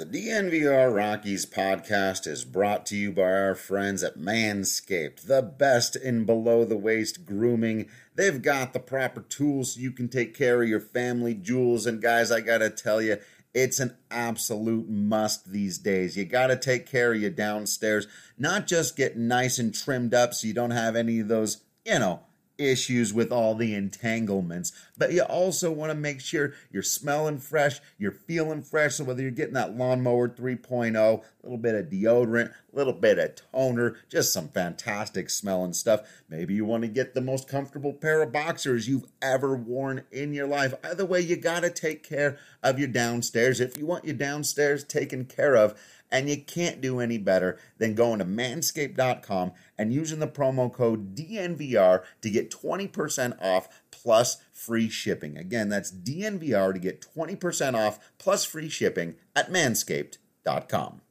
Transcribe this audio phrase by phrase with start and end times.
[0.00, 5.94] The DNVR Rockies podcast is brought to you by our friends at Manscaped, the best
[5.94, 7.86] in below the waist grooming.
[8.14, 11.84] They've got the proper tools so you can take care of your family jewels.
[11.84, 13.18] And guys, I gotta tell you,
[13.52, 16.16] it's an absolute must these days.
[16.16, 18.06] You got to take care of your downstairs,
[18.38, 21.98] not just get nice and trimmed up so you don't have any of those, you
[21.98, 22.20] know,
[22.60, 27.80] issues with all the entanglements, but you also want to make sure you're smelling fresh,
[27.98, 28.96] you're feeling fresh.
[28.96, 33.18] So whether you're getting that lawnmower 3.0, a little bit of deodorant, a little bit
[33.18, 36.02] of toner, just some fantastic smelling stuff.
[36.28, 40.34] Maybe you want to get the most comfortable pair of boxers you've ever worn in
[40.34, 40.74] your life.
[40.84, 43.60] Either way, you got to take care of your downstairs.
[43.60, 47.94] If you want your downstairs taken care of, and you can't do any better than
[47.94, 54.88] going to manscaped.com and using the promo code DNVR to get 20% off plus free
[54.88, 55.36] shipping.
[55.36, 61.02] Again, that's DNVR to get 20% off plus free shipping at manscaped.com.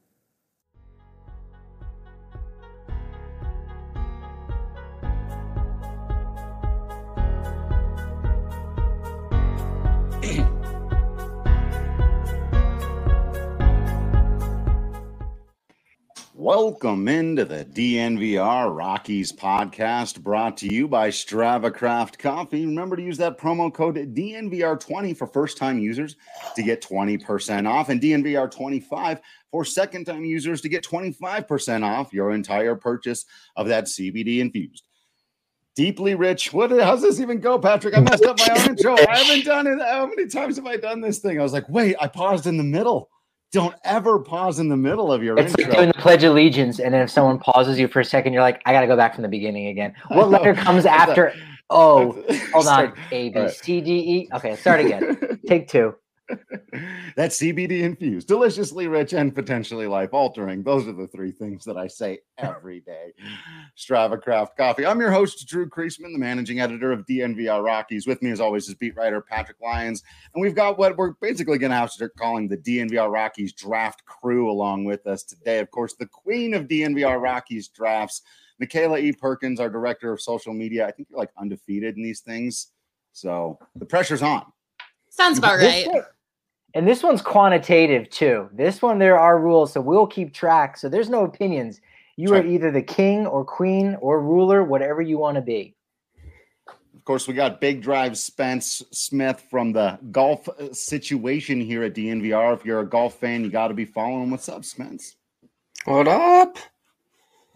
[16.50, 22.66] Welcome into the DNVR Rockies podcast brought to you by StravaCraft Coffee.
[22.66, 26.16] Remember to use that promo code DNVR20 for first time users
[26.56, 29.20] to get 20% off and DNVR25
[29.52, 34.82] for second time users to get 25% off your entire purchase of that CBD infused.
[35.76, 36.52] Deeply rich.
[36.52, 36.72] What?
[36.72, 37.96] How's this even go, Patrick?
[37.96, 38.96] I messed up my own intro.
[38.96, 39.80] I haven't done it.
[39.80, 41.38] How many times have I done this thing?
[41.38, 43.08] I was like, wait, I paused in the middle
[43.52, 45.64] don't ever pause in the middle of your it's intro.
[45.64, 48.32] like doing the pledge of allegiance and then if someone pauses you for a second
[48.32, 49.94] you're like i gotta go back from the beginning again.
[50.08, 51.32] What letter comes after?
[51.68, 52.92] Oh hold on.
[53.12, 54.28] A b c d e?
[54.34, 55.38] Okay start again.
[55.46, 55.94] Take two
[57.16, 60.62] that CBD infused, deliciously rich, and potentially life altering.
[60.62, 63.12] Those are the three things that I say every day.
[63.76, 64.86] Strava Craft Coffee.
[64.86, 68.06] I'm your host, Drew Creasman, the managing editor of DNVR Rockies.
[68.06, 70.02] With me, as always, is beat writer Patrick Lyons.
[70.34, 73.52] And we've got what we're basically going to have to start calling the DNVR Rockies
[73.52, 75.58] draft crew along with us today.
[75.58, 78.22] Of course, the queen of DNVR Rockies drafts,
[78.58, 79.12] Michaela E.
[79.12, 80.86] Perkins, our director of social media.
[80.86, 82.68] I think you're like undefeated in these things.
[83.12, 84.44] So the pressure's on.
[85.10, 85.88] Sounds about right.
[86.74, 88.48] And this one's quantitative too.
[88.52, 90.76] This one, there are rules, so we'll keep track.
[90.76, 91.80] So there's no opinions.
[92.16, 95.74] You are either the king or queen or ruler, whatever you want to be.
[96.94, 101.94] Of course, we got Big Drive Spence Smith from the golf uh, situation here at
[101.94, 102.54] DNVR.
[102.54, 104.30] If you're a golf fan, you got to be following.
[104.30, 105.16] What's up, Spence?
[105.86, 106.58] What up?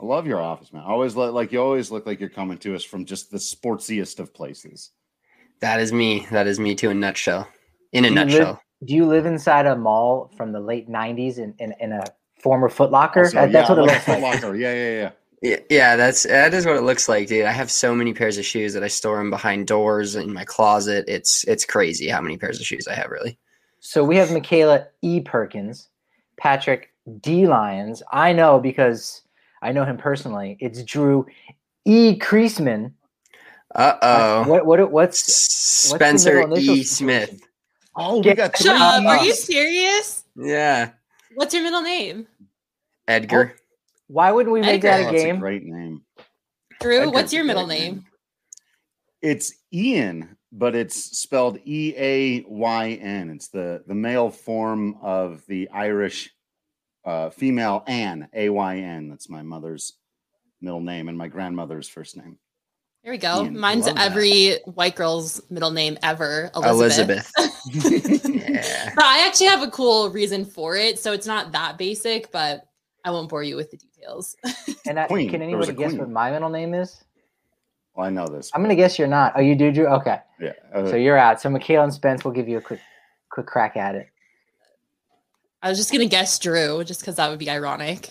[0.00, 0.82] I love your office, man.
[0.82, 3.36] I always look like you always look like you're coming to us from just the
[3.36, 4.90] sportsiest of places.
[5.60, 6.26] That is me.
[6.30, 7.46] That is me to a nutshell.
[7.92, 8.38] In a you nutshell.
[8.38, 12.04] live- do you live inside a mall from the late '90s in, in, in a
[12.42, 13.24] former Foot Locker?
[13.24, 14.42] Also, That- That's yeah, what it like looks Foot like.
[14.42, 14.56] Locker.
[14.56, 15.10] Yeah, yeah, yeah.
[15.42, 17.44] Yeah, yeah, that's that is what it looks like, dude.
[17.44, 20.42] I have so many pairs of shoes that I store them behind doors in my
[20.44, 21.04] closet.
[21.06, 23.36] It's it's crazy how many pairs of shoes I have, really.
[23.80, 25.20] So we have Michaela E.
[25.20, 25.88] Perkins,
[26.38, 27.46] Patrick D.
[27.46, 28.02] Lyons.
[28.10, 29.20] I know because
[29.60, 30.56] I know him personally.
[30.60, 31.26] It's Drew
[31.84, 32.18] E.
[32.18, 32.92] Creasman.
[33.74, 34.48] Uh oh.
[34.48, 36.82] What what what's Spencer middle initial E.
[36.84, 37.38] Smith.
[37.96, 38.66] Oh, Yeah, we got three.
[38.70, 39.04] Shut up.
[39.04, 40.24] Are you serious?
[40.36, 40.90] Yeah.
[41.34, 42.26] What's your middle name?
[43.08, 43.56] Edgar.
[44.06, 45.36] why wouldn't we make that Oh, a that's game?
[45.36, 46.02] a great name.
[46.80, 48.04] Drew, Edgar's what's your middle great name?
[49.22, 53.30] It's Ian, but it's spelled E A Y N.
[53.30, 56.30] It's the the male form of the Irish
[57.04, 59.08] uh, female Anne, A Y N.
[59.08, 59.94] That's my mother's
[60.60, 62.38] middle name and my grandmother's first name.
[63.04, 63.44] There we go.
[63.44, 64.06] Ian, Mine's love that.
[64.10, 67.30] every white girl's middle name ever, Elizabeth.
[67.38, 68.24] Elizabeth.
[68.34, 68.92] yeah.
[68.94, 70.98] But I actually have a cool reason for it.
[70.98, 72.66] So it's not that basic, but
[73.04, 74.36] I won't bore you with the details.
[74.86, 75.98] And I, can There anybody guess queen.
[75.98, 77.04] what my middle name is?
[77.94, 78.50] Well, I know this.
[78.54, 79.32] I'm gonna guess you're not.
[79.34, 79.86] Oh, you do, Drew?
[79.86, 80.52] Okay, Yeah.
[80.74, 81.40] uh, so you're out.
[81.40, 82.80] So Michaela and Spence will give you a quick
[83.30, 84.08] quick crack at it.
[85.62, 88.10] I was just going to guess Drew just because that would be ironic.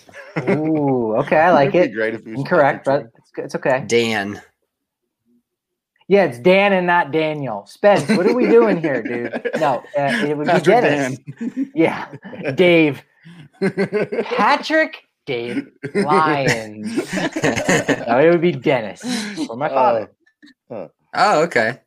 [0.50, 1.94] Ooh, okay, I like it'd be.
[1.94, 3.84] Great if Incorrect, but it's, good- it's okay.
[3.86, 4.42] Dan.
[6.08, 7.64] Yeah, it's Dan and not Daniel.
[7.66, 9.50] Spence, what are we doing here, dude?
[9.60, 11.18] No, uh, it would be Dennis.
[11.38, 11.70] Dan.
[11.74, 12.14] Yeah,
[12.54, 13.02] Dave,
[13.60, 16.96] Patrick, Dave, Lyons.
[17.14, 19.02] no, it would be Dennis
[19.46, 20.10] for my father.
[20.70, 21.80] Oh, okay.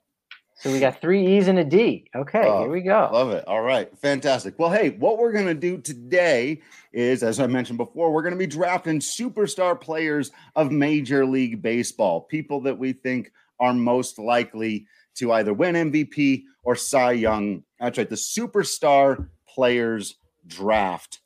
[0.55, 2.09] So we got three E's and a D.
[2.15, 3.09] Okay, Oh, here we go.
[3.13, 3.47] Love it.
[3.47, 3.95] All right.
[3.99, 4.57] Fantastic.
[4.57, 6.61] Well, hey, what we're going to do today
[6.91, 11.61] is, as I mentioned before, we're going to be drafting superstar players of Major League
[11.61, 17.63] Baseball, people that we think are most likely to either win MVP or Cy Young.
[17.79, 18.09] That's right.
[18.09, 20.15] The Superstar Players
[20.45, 21.21] Draft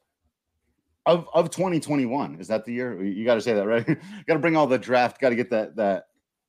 [1.05, 2.37] of of 2021.
[2.39, 3.03] Is that the year?
[3.03, 3.85] You got to say that right.
[4.27, 5.19] got to bring all the draft.
[5.19, 6.05] Got to get that that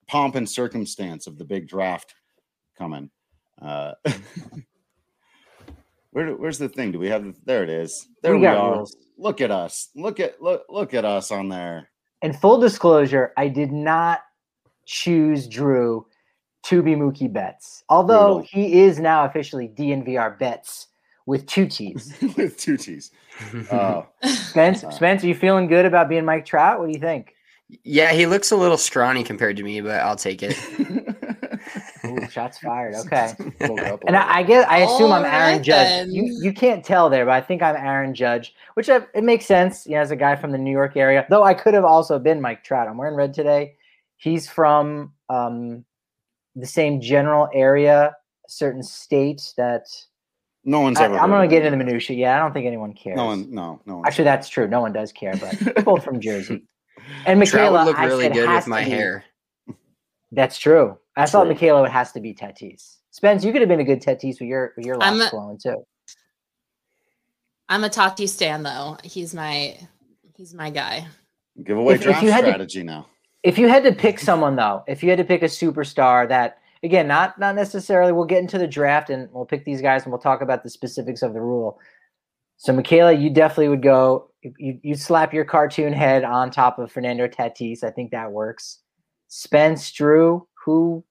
[0.07, 2.15] pomp and circumstance of the big draft
[2.79, 3.11] coming.
[3.61, 3.93] Uh,
[6.11, 6.93] where where's the thing?
[6.93, 7.35] Do we have?
[7.45, 8.09] There it is.
[8.23, 8.77] There we, we are.
[8.77, 8.97] Rules.
[9.19, 9.91] Look at us.
[9.95, 11.89] Look at look look at us on there.
[12.23, 14.21] In full disclosure, I did not
[14.93, 16.07] choose Drew
[16.65, 18.49] to be Mookie Betts, although Brutal.
[18.51, 20.89] he is now officially DNVR Betts
[21.27, 22.15] with two T's.
[22.37, 23.11] with two T's.
[23.71, 26.79] Uh, Spence, Spence, are you feeling good about being Mike Trout?
[26.79, 27.35] What do you think?
[27.83, 30.55] Yeah, he looks a little scrawny compared to me, but I'll take it.
[32.05, 32.95] Ooh, shots fired.
[32.95, 33.33] Okay.
[34.07, 36.09] and I, I guess I assume All I'm Aaron right, Judge.
[36.11, 39.47] You you can't tell there, but I think I'm Aaron Judge, which I, it makes
[39.47, 39.87] sense.
[39.87, 42.19] You know, as a guy from the New York area, though I could have also
[42.19, 42.87] been Mike Trout.
[42.87, 43.77] I'm wearing red today.
[44.23, 45.85] He's from um,
[46.55, 48.15] the same general area,
[48.47, 49.87] certain state that.
[50.65, 51.19] No one's I, ever.
[51.19, 52.17] I'm going to get into the minutia.
[52.17, 53.17] Yeah, I don't think anyone cares.
[53.17, 53.53] No one.
[53.53, 53.81] No.
[53.85, 54.01] No.
[54.07, 54.69] Actually, that's true.
[54.69, 56.63] No one does care, but both from Jersey.
[57.27, 59.25] And Michaela, would look really good with my hair.
[60.31, 60.99] That's true.
[61.17, 61.31] I true.
[61.33, 62.99] thought Michaela it has to be Tatis.
[63.11, 65.85] Spence, you could have been a good Tatis with your with your locks flowing too.
[67.69, 68.99] I'm a Tatis stan though.
[69.03, 69.77] He's my
[70.37, 71.09] he's my guy.
[71.65, 73.07] Give away if, draft if strategy to, now.
[73.43, 76.59] If you had to pick someone though, if you had to pick a superstar that
[76.83, 80.13] again, not not necessarily we'll get into the draft and we'll pick these guys and
[80.13, 81.79] we'll talk about the specifics of the rule.
[82.57, 86.91] So Michaela, you definitely would go you you slap your cartoon head on top of
[86.91, 87.85] Fernando Tatis.
[87.85, 88.79] I think that works.
[89.29, 91.05] Spence, Drew, who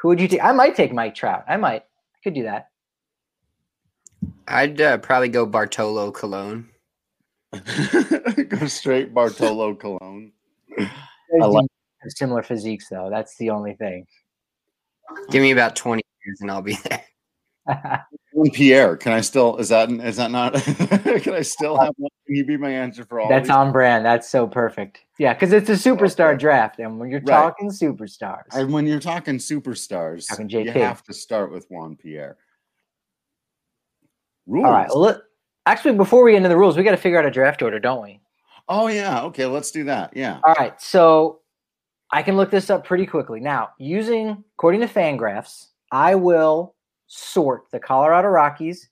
[0.00, 0.42] who would you take?
[0.42, 1.44] I might take Mike Trout.
[1.48, 1.82] I might.
[1.82, 2.68] I could do that.
[4.48, 6.68] I'd uh, probably go Bartolo Colon.
[8.48, 10.32] go straight Bartolo Colon.
[11.40, 11.66] I like
[12.08, 13.08] similar physiques though.
[13.10, 14.06] That's the only thing.
[15.30, 17.04] Give me about 20 years and I'll be there.
[18.32, 19.56] Juan Pierre, can I still?
[19.58, 20.54] Is that is that not?
[21.22, 22.10] can I still have one?
[22.26, 23.28] Can you be my answer for all?
[23.28, 24.04] That's on brand.
[24.04, 25.00] That's so perfect.
[25.18, 27.42] Yeah, because it's a superstar draft, and when you're right.
[27.42, 32.36] talking superstars, and when you're talking superstars, talking you have to start with Juan Pierre.
[34.46, 34.66] Rules.
[34.66, 34.88] All right.
[34.88, 35.16] Well, let,
[35.66, 37.78] actually, before we get into the rules, we got to figure out a draft order,
[37.78, 38.21] don't we?
[38.68, 39.22] Oh yeah.
[39.24, 39.46] Okay.
[39.46, 40.16] Let's do that.
[40.16, 40.40] Yeah.
[40.44, 40.80] All right.
[40.80, 41.40] So
[42.10, 43.70] I can look this up pretty quickly now.
[43.78, 46.74] Using according to Fangraphs, I will
[47.06, 48.88] sort the Colorado Rockies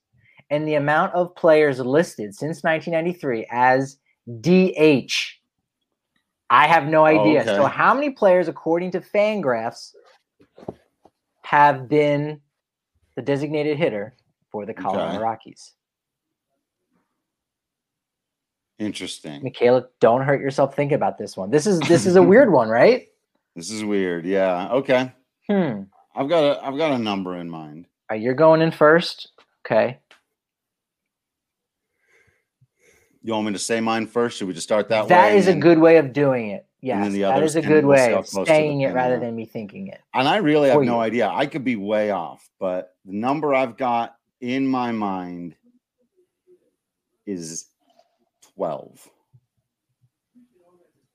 [0.49, 3.97] and the amount of players listed since 1993 as
[4.41, 5.13] DH.
[6.51, 7.41] I have no idea.
[7.41, 7.55] Okay.
[7.55, 9.93] So, how many players, according to Fangraphs,
[11.43, 12.41] have been
[13.15, 14.15] the designated hitter
[14.51, 15.23] for the Colorado okay.
[15.23, 15.73] Rockies?
[18.81, 19.43] Interesting.
[19.43, 21.51] Michaela, don't hurt yourself thinking about this one.
[21.51, 23.09] This is this is a weird one, right?
[23.55, 24.25] This is weird.
[24.25, 24.69] Yeah.
[24.71, 25.13] Okay.
[25.47, 25.83] Hmm.
[26.15, 27.85] I've got a I've got a number in mind.
[28.09, 29.29] Right, you're going in first.
[29.63, 29.99] Okay.
[33.21, 34.39] You want me to say mine first?
[34.39, 35.31] Should we just start that, that way?
[35.33, 36.65] That is a good way of doing it.
[36.81, 40.01] Yes, that is a good way of saying it rather than me thinking it.
[40.15, 41.29] And I really have no idea.
[41.29, 45.55] I could be way off, but the number I've got in my mind
[47.27, 47.70] is
[48.55, 49.09] 12.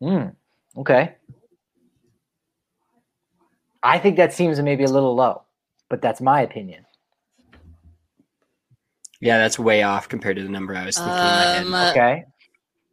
[0.00, 0.28] Hmm.
[0.76, 1.14] Okay.
[3.82, 5.42] I think that seems maybe a little low,
[5.88, 6.84] but that's my opinion.
[9.20, 11.72] Yeah, that's way off compared to the number I was thinking.
[11.72, 12.24] Um, okay.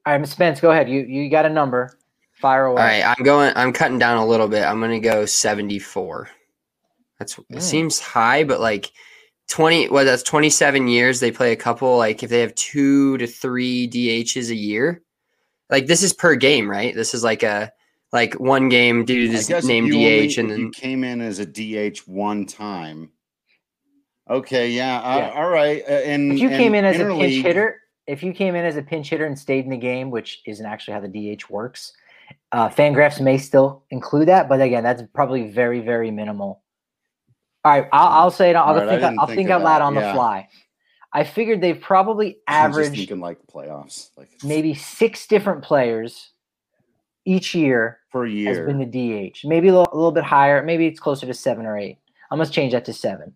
[0.06, 0.90] All right, Spence, go ahead.
[0.90, 1.98] You you got a number.
[2.34, 2.82] Fire away.
[2.82, 3.54] All right, I'm going.
[3.56, 4.64] I'm cutting down a little bit.
[4.64, 6.30] I'm going to go 74.
[7.20, 7.44] That's mm.
[7.50, 8.92] it seems high, but like
[9.50, 9.90] 20.
[9.90, 11.20] Well, that's 27 years.
[11.20, 11.98] They play a couple.
[11.98, 15.04] Like if they have two to three DHs a year,
[15.70, 16.96] like this is per game, right?
[16.96, 17.72] This is like a
[18.12, 21.46] like one game dude is named DH, only, and then you came in as a
[21.46, 23.10] DH one time
[24.30, 25.32] Okay, yeah, uh, yeah.
[25.36, 25.84] all right.
[25.88, 28.66] Uh, and if you and came in as a pinch hitter, if you came in
[28.66, 31.50] as a pinch hitter and stayed in the game, which isn't actually how the DH
[31.50, 31.94] works,
[32.54, 36.63] uh, Fangraphs may still include that, but again, that's probably very, very minimal.
[37.66, 38.56] All right, I'll, I'll say it.
[38.56, 40.08] I'll, right, think, I'll think, think out loud on yeah.
[40.08, 40.50] the fly.
[41.14, 46.32] I figured they've probably averaged thinking like playoffs, like maybe six different players
[47.26, 49.46] each year per year has been the DH.
[49.46, 50.64] Maybe a little, a little bit higher.
[50.64, 52.00] Maybe it's closer to seven or eight.
[52.32, 53.36] I must change that to seven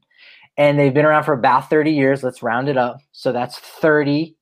[0.58, 2.24] and they've been around for about 30 years.
[2.24, 3.00] Let's round it up.
[3.12, 4.36] So that's 30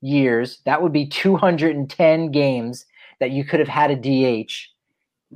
[0.00, 0.60] years.
[0.64, 2.86] That would be 210 games
[3.20, 4.52] that you could have had a DH.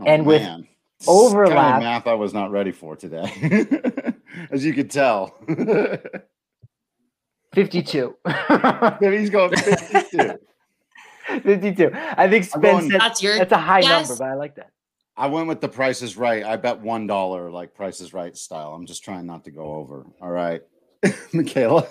[0.00, 0.66] Oh, and with man.
[1.06, 1.56] Overlap.
[1.56, 3.30] Kind of math I was not ready for today,
[4.50, 5.38] as you could tell.
[7.54, 8.16] 52.
[9.00, 10.38] He's going 52.
[11.42, 11.90] 52.
[11.94, 14.08] I think Spence going, said, that's, your, that's a high yes.
[14.08, 14.70] number, but I like that.
[15.16, 16.44] I went with the Price is Right.
[16.44, 18.74] I bet one dollar, like Price is Right style.
[18.74, 20.04] I'm just trying not to go over.
[20.20, 20.62] All right,
[21.32, 21.86] Michaela.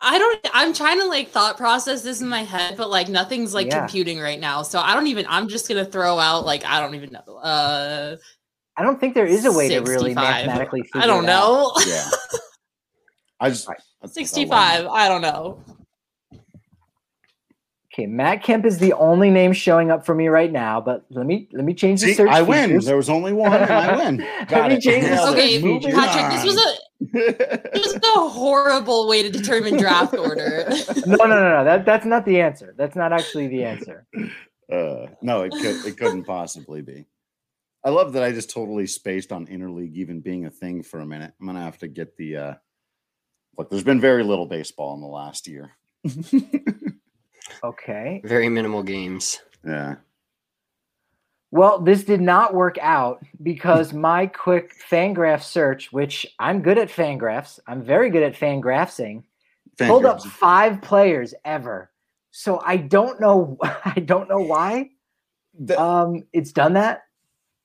[0.00, 0.48] I don't.
[0.52, 3.78] I'm trying to like thought process this in my head, but like nothing's like Yeah.
[3.78, 4.62] computing right now.
[4.62, 5.24] So I don't even.
[5.28, 7.36] I'm just gonna throw out like I don't even know.
[7.36, 8.16] Uh,
[8.76, 11.42] I don't think there is a way to really mathematically figure I don't it out.
[11.48, 11.72] know.
[11.86, 12.04] Yeah.
[13.40, 13.78] I just Right.
[14.02, 14.86] I- I 65.
[14.86, 15.58] I don't know.
[17.92, 21.24] Okay, Matt Kemp is the only name showing up for me right now, but let
[21.24, 22.78] me let me change the See, search I win.
[22.80, 24.16] There was only one, and I win.
[24.40, 25.32] Let Got me change the search.
[25.32, 26.62] Okay, Moving Patrick, this was on.
[26.62, 30.66] a this was a horrible way to determine draft order.
[31.06, 31.64] no, no, no, no.
[31.64, 32.74] That that's not the answer.
[32.76, 34.06] That's not actually the answer.
[34.68, 37.06] Uh, no, it could it couldn't possibly be.
[37.84, 41.06] I love that I just totally spaced on interleague even being a thing for a
[41.06, 41.34] minute.
[41.40, 42.54] I'm gonna have to get the uh
[43.56, 45.70] look, there's been very little baseball in the last year.
[47.62, 48.20] Okay.
[48.24, 49.40] Very minimal games.
[49.64, 49.96] yeah.
[51.52, 56.88] Well, this did not work out because my quick Fangraph search, which I'm good at
[56.88, 59.22] Fangraphs, I'm very good at Fangraphsing,
[59.78, 61.90] pulled up five players ever.
[62.32, 63.56] So I don't know.
[63.62, 64.90] I don't know why.
[65.60, 67.02] That- Um, it's done that.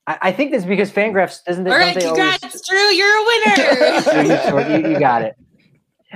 [0.08, 1.68] I, I think that's because Fangraphs doesn't.
[1.68, 2.80] All right, don't they always- congrats, Drew.
[2.80, 3.56] You're a winner.
[4.04, 5.36] Drew, you, sort- you- you got it.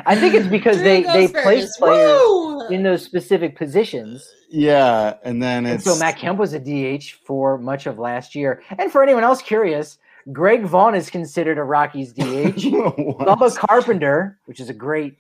[0.06, 2.68] I think it's because they they place players Woo!
[2.68, 4.28] in those specific positions.
[4.50, 8.62] yeah, and then And so Matt Kemp was a DH for much of last year.
[8.78, 9.98] And for anyone else curious,
[10.32, 12.66] Greg Vaughn is considered a Rockies DH.
[12.74, 13.28] What?
[13.28, 15.16] Bubba Carpenter, which is a great,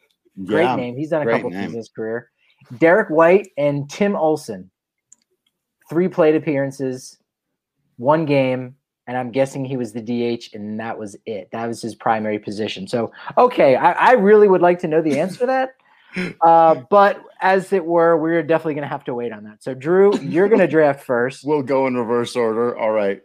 [0.45, 0.97] great Yeah, name.
[0.97, 1.61] He's done a couple name.
[1.61, 2.29] things in his career.
[2.79, 4.71] Derek White and Tim Olson.
[5.89, 7.17] Three plate appearances,
[7.97, 8.75] one game,
[9.07, 11.49] and I'm guessing he was the DH, and that was it.
[11.51, 12.87] That was his primary position.
[12.87, 15.75] So, okay, I, I really would like to know the answer to that.
[16.41, 19.61] Uh, but as it were, we're definitely going to have to wait on that.
[19.61, 21.43] So, Drew, you're going to draft first.
[21.45, 22.77] We'll go in reverse order.
[22.77, 23.21] All right.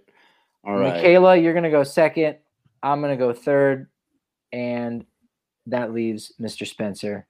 [0.65, 0.95] All right.
[0.95, 2.39] Michaela, you're going to go second.
[2.83, 3.87] I'm going to go third.
[4.53, 5.07] And
[5.67, 6.67] that leaves Mr.
[6.67, 7.29] Spencer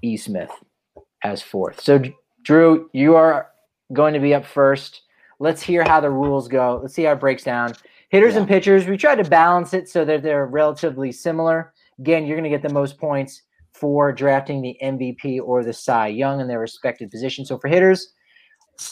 [0.00, 0.16] E.
[0.16, 0.52] Smith
[1.24, 1.80] as fourth.
[1.80, 2.00] So,
[2.42, 3.48] Drew, you are
[3.92, 5.02] going to be up first.
[5.38, 6.80] Let's hear how the rules go.
[6.82, 7.72] Let's see how it breaks down.
[8.10, 11.72] Hitters and pitchers, we tried to balance it so that they're relatively similar.
[11.98, 16.08] Again, you're going to get the most points for drafting the MVP or the Cy
[16.08, 17.44] Young in their respective position.
[17.44, 18.12] So, for hitters,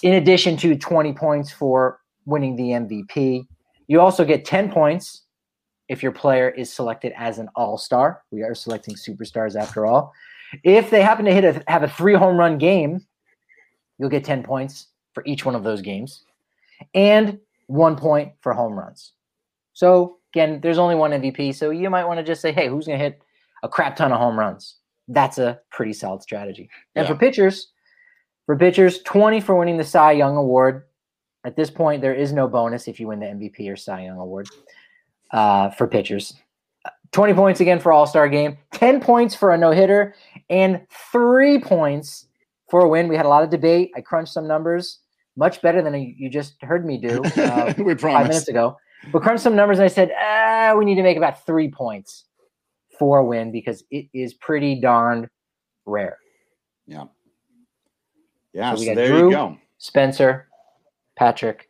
[0.03, 3.47] in addition to 20 points for winning the MVP.
[3.87, 5.23] You also get 10 points
[5.89, 8.23] if your player is selected as an all star.
[8.31, 10.13] We are selecting superstars after all.
[10.65, 13.05] If they happen to hit a, have a three home run game,
[13.99, 16.25] you'll get 10 points for each one of those games
[16.95, 19.13] and one point for home runs.
[19.73, 21.55] So, again, there's only one MVP.
[21.55, 23.21] So, you might want to just say, hey, who's going to hit
[23.63, 24.77] a crap ton of home runs?
[25.09, 26.69] That's a pretty solid strategy.
[26.95, 27.13] And Yeah.
[27.13, 27.69] for pitchers,
[28.47, 30.85] for pitchers, 20 for winning the Cy Young Award.
[31.45, 34.19] At this point, there is no bonus if you win the MVP or Cy Young
[34.19, 34.49] Award
[35.33, 36.35] uh, for pitchers.
[37.13, 40.15] 20 points again for All Star game, 10 points for a no hitter,
[40.49, 42.27] and three points
[42.71, 43.09] for a win.
[43.09, 43.91] We had a lot of debate.
[43.97, 45.01] I crunched some numbers,
[45.37, 48.77] much better than you just heard me do uh, we five minutes ago.
[49.13, 52.25] But crunched some numbers and I said, ah, we need to make about three points
[52.99, 55.29] for a win because it is pretty darned
[55.87, 56.19] rare.
[56.87, 57.05] Yeah.
[58.53, 58.71] Yeah.
[58.73, 59.25] So So, we got there Drew.
[59.25, 59.59] you go.
[59.79, 60.49] Spencer,
[61.17, 61.69] Patrick,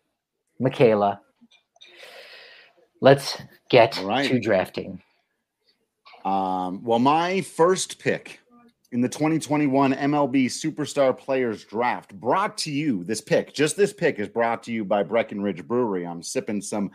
[0.60, 1.20] Michaela.
[3.00, 3.40] Let's
[3.70, 4.28] get right.
[4.28, 5.02] to drafting.
[6.24, 8.38] Um, well, my first pick
[8.92, 13.02] in the 2021 MLB Superstar Players Draft brought to you.
[13.04, 16.06] This pick, just this pick, is brought to you by Breckenridge Brewery.
[16.06, 16.90] I'm sipping some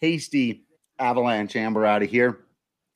[0.00, 0.64] tasty
[0.98, 2.40] Avalanche Amber out of here.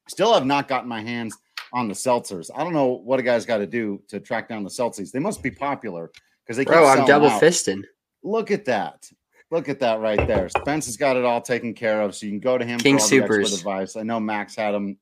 [0.09, 1.37] Still have not gotten my hands
[1.75, 2.51] on the seltzers.
[2.55, 5.13] I don't know what a guy's got to do to track down the seltzers.
[5.13, 6.11] They must be popular
[6.45, 7.41] because they Bro, I'm double out.
[7.41, 7.83] fisting.
[8.25, 9.11] Look at that.
[9.51, 10.49] Look at that right there.
[10.49, 12.99] Spence has got it all taken care of, so you can go to him King
[12.99, 13.97] for all the advice.
[13.97, 14.97] I know Max had them,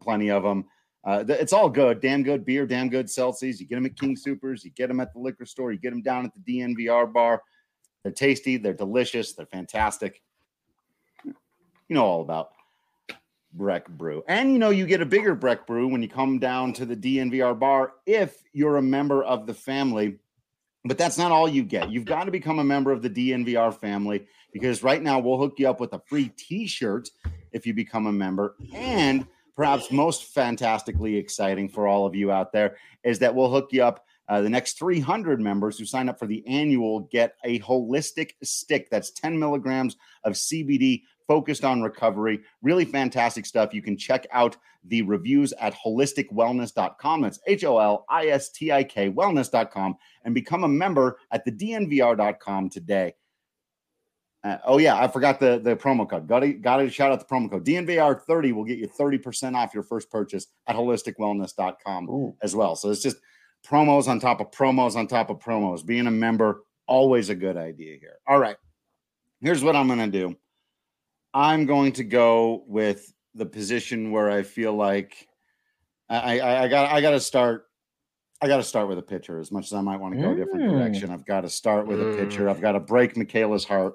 [0.00, 0.64] plenty of them.
[1.04, 2.00] Uh, it's all good.
[2.00, 3.58] Damn good beer, damn good seltzers.
[3.58, 5.90] You get them at King Supers, you get them at the liquor store, you get
[5.90, 7.42] them down at the DNVR bar.
[8.02, 10.22] They're tasty, they're delicious, they're fantastic.
[11.24, 11.34] You
[11.96, 12.52] know all about
[13.52, 14.22] Breck Brew.
[14.28, 16.96] And you know, you get a bigger Breck Brew when you come down to the
[16.96, 20.18] DNVR bar if you're a member of the family.
[20.84, 21.90] But that's not all you get.
[21.90, 25.54] You've got to become a member of the DNVR family because right now we'll hook
[25.58, 27.08] you up with a free t shirt
[27.52, 28.56] if you become a member.
[28.74, 33.68] And perhaps most fantastically exciting for all of you out there is that we'll hook
[33.72, 34.04] you up.
[34.28, 38.88] Uh, the next 300 members who sign up for the annual get a holistik stick
[38.90, 42.40] that's 10 milligrams of CBD focused on recovery.
[42.62, 43.74] Really fantastic stuff.
[43.74, 47.20] You can check out the reviews at holistikwellness.com.
[47.20, 51.44] That's H O L I S T I K wellness.com and become a member at
[51.44, 53.14] the DNVR.com today.
[54.44, 56.26] Uh, oh yeah, I forgot the the promo code.
[56.26, 57.64] Got to got to shout out the promo code.
[57.64, 62.36] DNVR thirty will get you thirty percent off your first purchase at holistikwellness.com Ooh.
[62.42, 62.74] as well.
[62.76, 63.18] So it's just
[63.66, 65.86] promos on top of promos on top of promos.
[65.86, 68.16] Being a member always a good idea here.
[68.26, 68.56] All right,
[69.40, 70.36] here's what I'm going to do.
[71.32, 75.28] I'm going to go with the position where I feel like
[76.08, 77.66] I I, I got I got to start.
[78.42, 79.38] I got to start with a pitcher.
[79.38, 80.70] As much as I might want to go a different Mm.
[80.72, 82.46] direction, I've got to start with a pitcher.
[82.46, 82.50] Mm.
[82.50, 83.94] I've got to break Michaela's heart,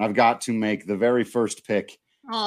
[0.00, 1.98] I've got to make the very first pick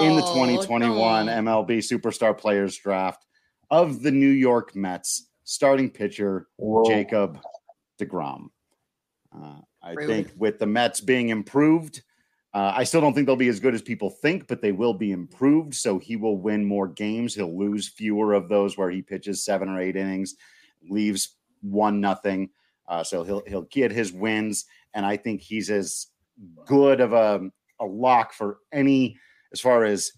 [0.02, 1.32] in the Oh, 2021 no.
[1.32, 3.26] MLB Superstar Players Draft
[3.70, 6.84] of the New York Mets starting pitcher Whoa.
[6.86, 7.40] Jacob
[8.02, 8.48] DeGrom.
[9.36, 10.08] Uh, I Rude.
[10.08, 12.02] think with the Mets being improved,
[12.54, 14.94] uh, I still don't think they'll be as good as people think, but they will
[14.94, 15.74] be improved.
[15.76, 17.34] So he will win more games.
[17.34, 20.36] He'll lose fewer of those where he pitches seven or eight innings,
[20.88, 22.50] leaves one nothing.
[22.88, 26.08] Uh, so he'll he'll get his wins, and I think he's as
[26.66, 27.50] good of a
[27.80, 29.18] a lock for any
[29.52, 30.12] as far as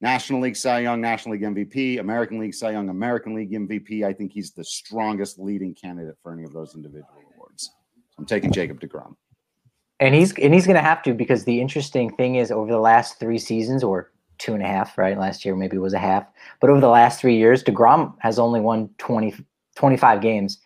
[0.00, 4.04] National League Cy Young, National League MVP, American League Cy Young, American League MVP.
[4.04, 7.70] I think he's the strongest leading candidate for any of those individual awards.
[8.10, 9.14] So I'm taking Jacob DeGrom.
[10.00, 12.80] And he's and he's going to have to because the interesting thing is over the
[12.80, 15.16] last three seasons or two and a half, right?
[15.16, 16.26] Last year maybe was a half,
[16.60, 19.34] but over the last three years, Degrom has only won 20,
[19.76, 20.58] 25 games.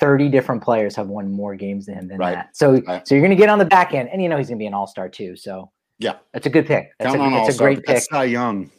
[0.00, 2.34] Thirty different players have won more games than him than Right.
[2.34, 2.56] that.
[2.56, 3.06] So Right.
[3.06, 4.62] so you're going to get on the back end, and you know he's going to
[4.62, 5.34] be an all star too.
[5.36, 6.16] So Yeah.
[6.32, 6.90] that's a good pick.
[6.98, 7.86] That's Count a, on that's a great pick.
[7.86, 8.70] That's Cy Young.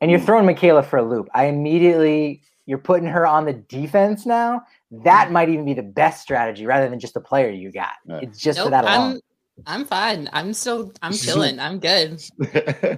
[0.00, 1.28] And you're throwing Michaela for a loop.
[1.34, 4.62] I immediately you're putting her on the defense now.
[5.04, 7.94] That might even be the best strategy rather than just the player you got.
[8.06, 8.20] Yeah.
[8.22, 9.20] It's just for that alone.
[9.66, 10.28] I'm I'm fine.
[10.32, 11.58] I'm still I'm chilling.
[11.58, 12.22] I'm good.
[12.40, 12.46] all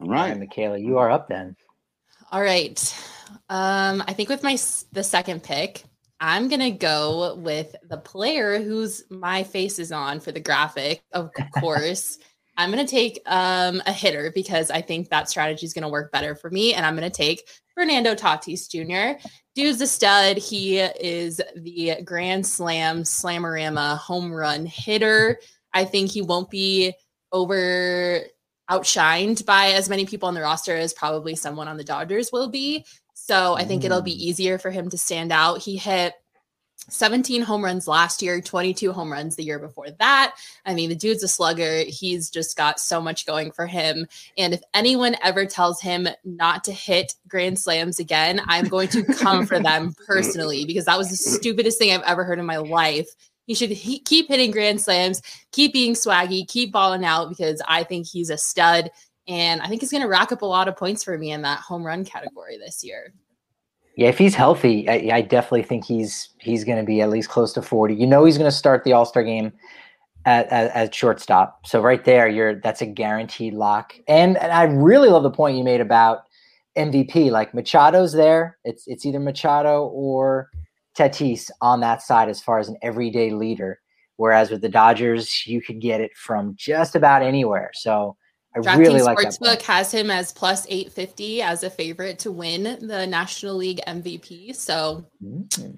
[0.00, 0.38] All right, right.
[0.38, 1.56] Michaela, you are up then.
[2.32, 2.78] All right.
[3.48, 4.58] Um, I think with my
[4.92, 5.84] the second pick,
[6.20, 11.30] I'm gonna go with the player whose my face is on for the graphic, of
[11.58, 12.18] course.
[12.56, 16.34] I'm gonna take um a hitter because I think that strategy is gonna work better
[16.34, 17.42] for me, and I'm gonna take
[17.74, 19.20] Fernando Tatis Jr.
[19.54, 20.38] Dude's a stud.
[20.38, 25.38] He is the Grand Slam Slamorama home run hitter.
[25.74, 26.94] I think he won't be
[27.32, 28.22] over
[28.70, 32.48] outshined by as many people on the roster as probably someone on the Dodgers will
[32.48, 32.84] be.
[33.26, 34.18] So I think it'll be Mm.
[34.20, 35.60] easier for him to stand out.
[35.62, 36.14] He hit
[36.88, 40.36] 17 home runs last year, 22 home runs the year before that.
[40.64, 41.82] I mean, the dude's a slugger.
[41.88, 44.06] He's just got so much going for him.
[44.38, 49.02] And if anyone ever tells him not to hit grand slams again, I'm going to
[49.02, 52.58] come for them personally because that was the stupidest thing I've ever heard in my
[52.58, 53.08] life.
[53.48, 57.82] He should he, keep hitting grand slams, keep being swaggy, keep balling out because I
[57.82, 58.90] think he's a stud.
[59.28, 61.42] And I think he's going to rack up a lot of points for me in
[61.42, 63.12] that home run category this year.
[63.96, 67.30] Yeah, if he's healthy, I, I definitely think he's he's going to be at least
[67.30, 67.94] close to forty.
[67.94, 69.52] You know, he's going to start the All Star game
[70.26, 71.66] at, at, at shortstop.
[71.66, 73.94] So right there, you're that's a guaranteed lock.
[74.08, 76.24] And, and I really love the point you made about
[76.76, 77.30] MVP.
[77.30, 78.58] Like Machado's there.
[78.64, 80.50] It's it's either Machado or
[80.98, 83.80] Tatis on that side as far as an everyday leader.
[84.16, 87.70] Whereas with the Dodgers, you could get it from just about anywhere.
[87.74, 88.16] So
[88.56, 89.38] I DraftKings really like that.
[89.38, 94.54] Sportsbook has him as plus 850 as a favorite to win the National League MVP.
[94.54, 95.76] So Mm.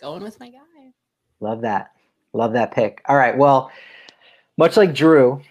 [0.00, 0.92] going with my guy.
[1.40, 1.90] Love that.
[2.32, 3.02] Love that pick.
[3.08, 3.36] All right.
[3.36, 3.70] Well,
[4.56, 5.42] much like Drew,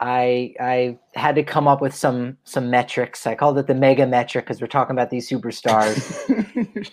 [0.00, 3.26] I I had to come up with some some metrics.
[3.26, 5.96] I called it the mega metric because we're talking about these superstars.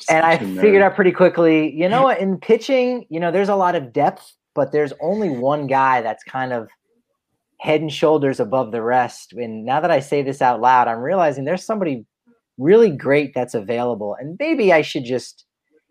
[0.09, 3.55] and I figured out pretty quickly, you know what, in pitching, you know, there's a
[3.55, 6.69] lot of depth, but there's only one guy that's kind of
[7.61, 9.33] head and shoulders above the rest.
[9.33, 12.05] And now that I say this out loud, I'm realizing there's somebody
[12.57, 14.15] really great that's available.
[14.19, 15.45] And maybe I should just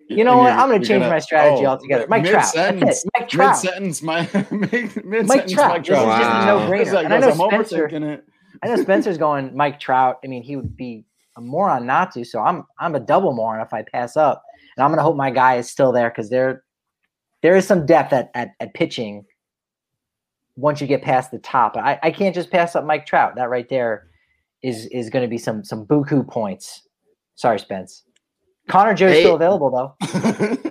[0.09, 0.53] you know what?
[0.53, 2.05] I'm going to change my strategy altogether.
[2.09, 2.53] Mike Trout.
[2.53, 3.11] That's it.
[3.17, 3.63] Mike Trout.
[3.63, 5.85] Mid sentence, my mid Mike Trout.
[5.87, 6.07] This is just
[6.43, 6.93] a.
[6.93, 7.87] Like, And I know Spencer.
[7.87, 8.25] it.
[8.61, 10.19] I know Spencer's going Mike Trout.
[10.25, 11.05] I mean, he would be
[11.37, 12.25] a moron not to.
[12.25, 14.43] So I'm I'm a double moron if I pass up.
[14.77, 16.65] And I'm going to hope my guy is still there because there
[17.43, 19.25] there is some depth at, at at pitching.
[20.61, 23.35] Once you get past the top, I, I can't just pass up Mike Trout.
[23.37, 24.09] That right there
[24.63, 26.83] is is going to be some some buku points.
[27.35, 28.05] Sorry, Spence.
[28.69, 29.21] Connor Joe's Hey.
[29.23, 29.95] still available though.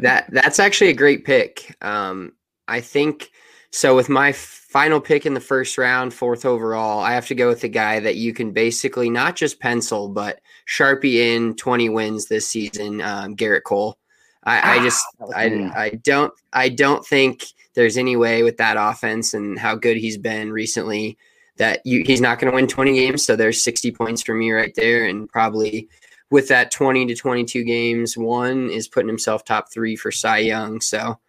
[0.00, 1.74] that that's actually a great pick.
[1.82, 2.32] Um,
[2.66, 3.30] I think
[3.70, 3.94] so.
[3.96, 7.60] With my final pick in the first round, fourth overall, I have to go with
[7.60, 12.46] the guy that you can basically not just pencil, but sharpie in twenty wins this
[12.48, 13.00] season.
[13.00, 13.96] Um, Gerrit Cole.
[14.44, 15.84] I, I Ah, just that I.
[15.84, 17.44] I don't I don't think
[17.78, 21.16] there's any way with that offense and how good he's been recently
[21.58, 23.24] that you, he's not going to win 20 games.
[23.24, 25.88] So there's 60 points for me right there, and probably
[26.28, 30.80] with that 20 to 22 games, one is putting himself top three for Cy Young.
[30.80, 31.20] So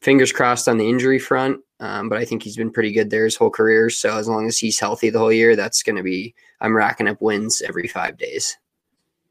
[0.00, 1.60] fingers crossed on the injury front.
[1.78, 3.88] Um, but I think he's been pretty good there his whole career.
[3.88, 7.06] So as long as he's healthy the whole year, that's going to be I'm racking
[7.06, 8.56] up wins every five days.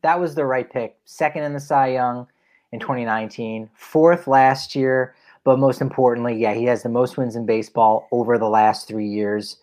[0.02, 0.96] That was the right pick.
[1.04, 2.28] Second in the Cy Young
[2.72, 5.14] in 2019, fourth last year.
[5.46, 9.08] But most importantly, yeah, he has the most wins in baseball over the last three
[9.08, 9.58] years.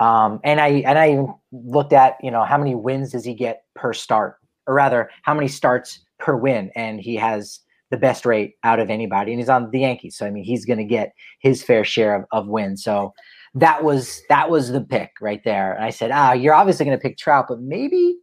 [0.00, 3.34] Um, and I and I even looked at you know how many wins does he
[3.34, 4.36] get per start,
[4.66, 7.60] or rather how many starts per win, and he has
[7.90, 10.16] the best rate out of anybody, and he's on the Yankees.
[10.16, 12.84] So I mean, he's going to get his fair share of, of wins.
[12.84, 13.12] So
[13.54, 15.72] that was that was the pick right there.
[15.72, 18.16] And I said, ah, you're obviously going to pick Trout, but maybe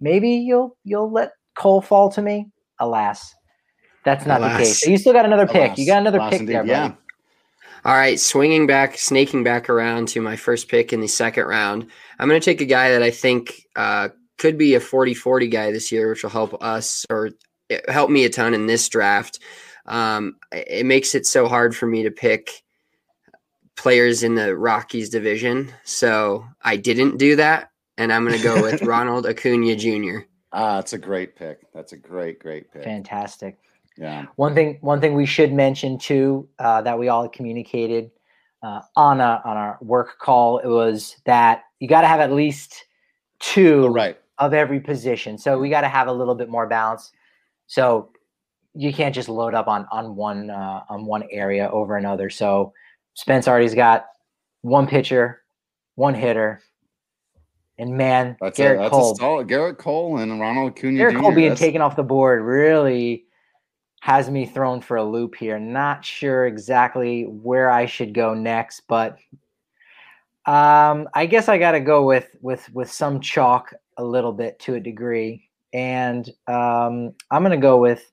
[0.00, 2.46] maybe you'll you'll let Cole fall to me.
[2.78, 3.34] Alas,
[4.04, 4.58] that's not Alas.
[4.58, 4.86] the case.
[4.86, 5.78] You still got another pick.
[5.78, 6.54] You got another Alas pick indeed.
[6.54, 6.70] there, buddy.
[6.70, 6.92] Yeah.
[7.84, 11.86] All right, swinging back, snaking back around to my first pick in the second round.
[12.18, 15.48] I'm going to take a guy that I think uh, could be a 40 40
[15.48, 17.30] guy this year, which will help us or
[17.88, 19.38] help me a ton in this draft.
[19.86, 22.62] Um, it makes it so hard for me to pick
[23.76, 25.72] players in the Rockies division.
[25.84, 27.70] So I didn't do that.
[27.96, 30.20] And I'm going to go with Ronald Acuna Jr.
[30.52, 31.60] Ah, that's a great pick.
[31.72, 32.84] That's a great, great pick.
[32.84, 33.58] Fantastic.
[34.00, 34.24] Yeah.
[34.36, 38.10] One thing, one thing we should mention too uh, that we all communicated
[38.62, 42.32] uh, on a on our work call it was that you got to have at
[42.32, 42.86] least
[43.40, 44.18] two oh, right.
[44.38, 45.36] of every position.
[45.36, 47.12] So we got to have a little bit more balance.
[47.66, 48.10] So
[48.74, 52.30] you can't just load up on on one uh, on one area over another.
[52.30, 52.72] So
[53.14, 54.06] Spence already's got
[54.62, 55.42] one pitcher,
[55.96, 56.62] one hitter,
[57.76, 61.04] and man, that's Gerrit a, that's Cole, a solid Gerrit Cole and Ronald Acuna.
[61.04, 61.18] Gerrit Jr.
[61.18, 61.60] Cole being that's...
[61.60, 63.26] taken off the board really
[64.00, 65.58] has me thrown for a loop here.
[65.58, 69.18] Not sure exactly where I should go next, but
[70.46, 74.58] um, I guess I got to go with with with some chalk a little bit
[74.60, 78.10] to a degree, and um, I'm going to go with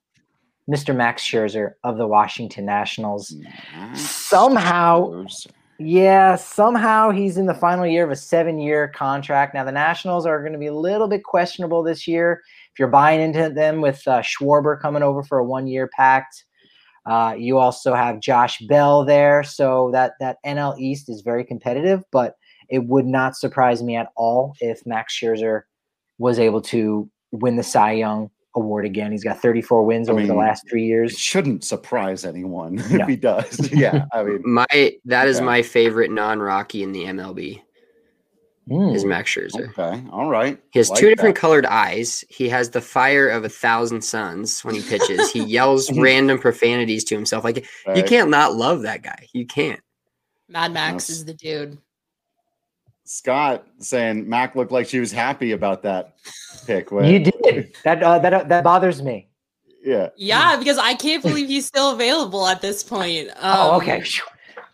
[0.70, 0.94] Mr.
[0.94, 3.34] Max Scherzer of the Washington Nationals.
[3.72, 5.50] Max somehow, Scherzer.
[5.78, 9.54] yeah, somehow he's in the final year of a seven-year contract.
[9.54, 12.42] Now the Nationals are going to be a little bit questionable this year
[12.78, 16.44] if you're buying into them with uh, Schwarber coming over for a one year pact,
[17.06, 19.42] uh, you also have Josh Bell there.
[19.42, 22.36] So that, that NL East is very competitive, but
[22.68, 25.62] it would not surprise me at all if Max Scherzer
[26.18, 29.10] was able to win the Cy Young award again.
[29.10, 31.14] He's got 34 wins I over mean, the last three years.
[31.14, 33.02] It shouldn't surprise anyone no.
[33.02, 33.72] if he does.
[33.72, 34.66] yeah, I mean, my
[35.04, 37.60] that is my favorite non-Rocky in the MLB
[38.68, 38.94] mm.
[38.94, 39.68] is Max Scherzer.
[39.70, 40.60] Okay, all right.
[40.70, 41.40] He has like two different that.
[41.40, 42.24] colored eyes.
[42.28, 45.30] He has the fire of a thousand suns when he pitches.
[45.32, 47.44] he yells random profanities to himself.
[47.44, 47.96] Like right.
[47.96, 49.26] you can't not love that guy.
[49.32, 49.80] You can't.
[50.48, 51.78] Mad Max is the dude.
[53.04, 56.16] Scott saying Mac looked like she was happy about that
[56.66, 56.90] pick.
[56.90, 58.02] you did that.
[58.02, 59.28] Uh, that uh, that bothers me.
[59.82, 60.10] Yeah.
[60.16, 63.30] Yeah, because I can't believe he's still available at this point.
[63.30, 64.04] Um, oh, okay.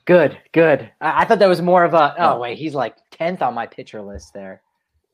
[0.07, 0.91] Good, good.
[1.01, 2.15] I, I, thought that was more of a.
[2.19, 4.63] Oh wait, he's like tenth on my pitcher list there.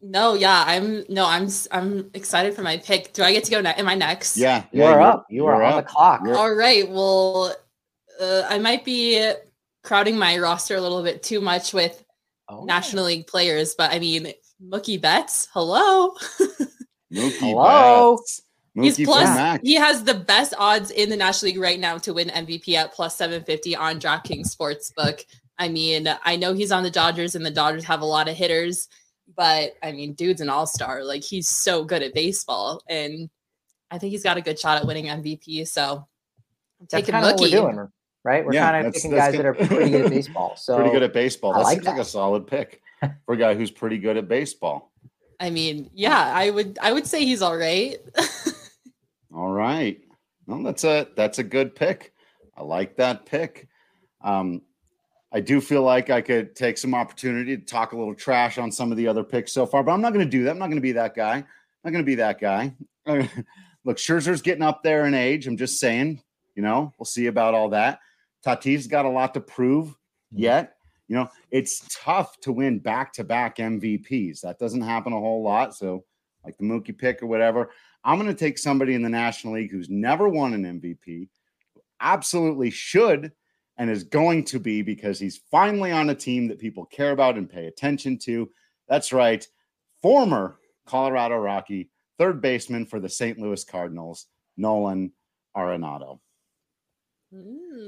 [0.02, 3.12] No, yeah, I'm no, I'm I'm excited for my pick.
[3.12, 3.60] Do I get to go?
[3.60, 4.38] Ne- am I next?
[4.38, 5.26] Yeah, you are up.
[5.28, 5.84] You are on up.
[5.84, 6.22] the clock.
[6.24, 6.36] You're...
[6.36, 6.88] All right.
[6.88, 7.54] Well,
[8.20, 9.32] uh, I might be
[9.82, 12.02] crowding my roster a little bit too much with
[12.48, 12.64] oh.
[12.64, 14.32] National League players, but I mean,
[14.62, 15.48] Mookie Betts.
[15.52, 16.14] Hello.
[17.12, 18.16] Mookie hello.
[18.16, 18.42] Betts.
[18.74, 19.60] He's plus.
[19.62, 22.94] He has the best odds in the National League right now to win MVP at
[22.94, 25.24] plus seven fifty on DraftKings Sportsbook.
[25.61, 28.35] I mean, I know he's on the Dodgers, and the Dodgers have a lot of
[28.35, 28.88] hitters,
[29.37, 31.05] but I mean, dude's an all star.
[31.05, 33.29] Like he's so good at baseball, and
[33.90, 35.68] I think he's got a good shot at winning MVP.
[35.68, 36.09] So
[36.81, 37.23] I'm that's taking Mookie.
[37.23, 37.88] What we're doing,
[38.25, 38.44] right?
[38.44, 39.40] We're yeah, kind of picking guys good.
[39.40, 40.57] that are pretty good at baseball.
[40.57, 41.53] So pretty good at baseball.
[41.53, 41.90] That like seems that.
[41.92, 42.81] like a solid pick
[43.27, 44.90] for a guy who's pretty good at baseball.
[45.38, 47.99] I mean, yeah, I would I would say he's all right.
[49.35, 50.01] all right.
[50.46, 52.14] Well, that's a that's a good pick.
[52.57, 53.68] I like that pick.
[54.23, 54.62] Um,
[55.32, 58.72] I do feel like I could take some opportunity to talk a little trash on
[58.72, 60.50] some of the other picks so far, but I'm not going to do that.
[60.50, 61.34] I'm not going to be that guy.
[61.34, 61.44] I'm
[61.84, 62.74] not going to be that guy.
[63.84, 65.46] Look, Scherzer's getting up there in age.
[65.46, 66.20] I'm just saying,
[66.54, 68.00] you know, we'll see about all that.
[68.44, 70.40] Tatis's got a lot to prove mm-hmm.
[70.40, 70.76] yet.
[71.06, 74.40] You know, it's tough to win back to back MVPs.
[74.40, 75.74] That doesn't happen a whole lot.
[75.74, 76.04] So,
[76.44, 77.70] like the Mookie pick or whatever,
[78.04, 81.28] I'm going to take somebody in the National League who's never won an MVP,
[82.00, 83.32] absolutely should
[83.80, 87.38] and is going to be because he's finally on a team that people care about
[87.38, 88.46] and pay attention to.
[88.88, 89.44] That's right,
[90.02, 91.88] former Colorado Rocky,
[92.18, 93.38] third baseman for the St.
[93.38, 94.26] Louis Cardinals,
[94.58, 95.12] Nolan
[95.56, 96.20] Arenado.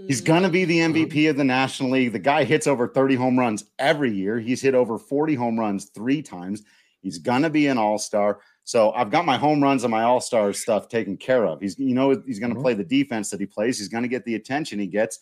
[0.07, 2.13] He's going to be the MVP of the National League.
[2.13, 4.41] The guy hits over 30 home runs every year.
[4.41, 6.63] He's hit over 40 home runs three times.
[7.03, 8.41] He's going to be an all star.
[8.65, 11.61] So I've got my home runs and my all star stuff taken care of.
[11.61, 12.63] He's, you know, he's going to mm-hmm.
[12.63, 13.79] play the defense that he plays.
[13.79, 15.19] He's going to get the attention he gets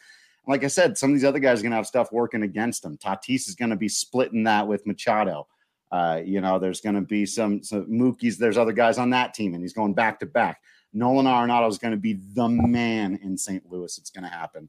[0.51, 2.83] like I said, some of these other guys are going to have stuff working against
[2.83, 2.99] them.
[2.99, 5.47] Tatis is going to be splitting that with Machado.
[5.91, 8.37] Uh, you know, there's going to be some, some Mookie's.
[8.37, 10.61] There's other guys on that team, and he's going back to back.
[10.93, 13.65] Nolan Arenado is going to be the man in St.
[13.71, 13.97] Louis.
[13.97, 14.69] It's going to happen.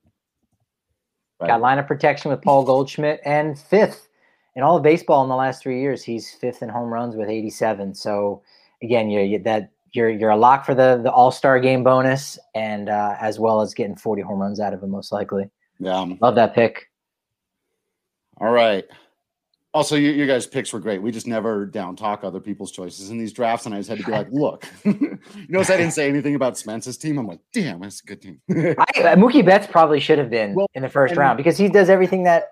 [1.40, 1.48] Right.
[1.48, 4.08] Got line of protection with Paul Goldschmidt and fifth
[4.56, 6.04] in all of baseball in the last three years.
[6.04, 7.96] He's fifth in home runs with 87.
[7.96, 8.44] So
[8.84, 12.38] again, you, you that you're you're a lock for the the All Star game bonus,
[12.56, 15.50] and uh, as well as getting 40 home runs out of him, most likely.
[15.82, 16.90] Yeah, love that pick.
[18.40, 18.86] All right.
[19.74, 21.02] Also, you, you guys' picks were great.
[21.02, 24.00] We just never down talk other people's choices in these drafts, and I just had
[24.00, 25.18] to be like, "Look, you
[25.48, 28.42] notice I didn't say anything about Spence's team." I'm like, "Damn, that's a good team."
[28.50, 31.68] I, uh, Mookie Betts probably should have been well, in the first round because he
[31.68, 32.50] does everything that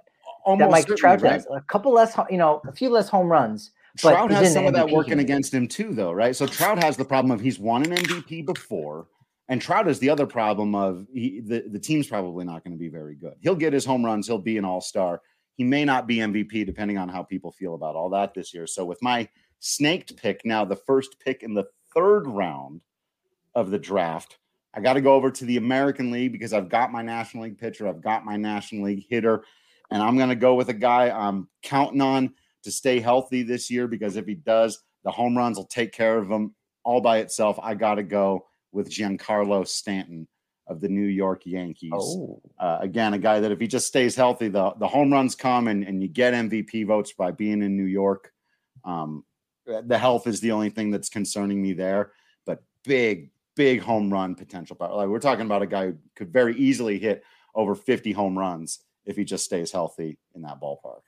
[0.47, 1.45] that Mike Trout does.
[1.49, 1.59] Right?
[1.59, 3.71] A couple less, you know, a few less home runs.
[3.97, 5.19] Trout has some of that working game.
[5.19, 6.35] against him too, though, right?
[6.35, 9.07] So Trout has the problem of he's won an MVP before,
[9.49, 12.79] and Trout is the other problem of he, the the team's probably not going to
[12.79, 13.33] be very good.
[13.41, 15.21] He'll get his home runs, he'll be an All Star
[15.59, 18.65] he may not be MVP depending on how people feel about all that this year.
[18.65, 19.27] So with my
[19.59, 22.79] snaked pick now, the first pick in the third round
[23.53, 24.37] of the draft,
[24.73, 27.57] I got to go over to the American League because I've got my National League
[27.57, 29.43] pitcher, I've got my National League hitter,
[29.91, 33.69] and I'm going to go with a guy I'm counting on to stay healthy this
[33.69, 37.17] year because if he does, the home runs will take care of him all by
[37.17, 37.59] itself.
[37.61, 40.27] I got to go with Giancarlo Stanton
[40.67, 41.91] of the New York Yankees.
[41.93, 42.41] Oh.
[42.59, 45.67] Uh, again, a guy that if he just stays healthy, the, the home runs come
[45.67, 48.31] and, and you get MVP votes by being in New York.
[48.85, 49.25] Um,
[49.65, 52.11] the health is the only thing that's concerning me there,
[52.45, 54.77] but big, big home run potential.
[54.79, 57.23] Like we're talking about a guy who could very easily hit
[57.55, 61.01] over 50 home runs if he just stays healthy in that ballpark.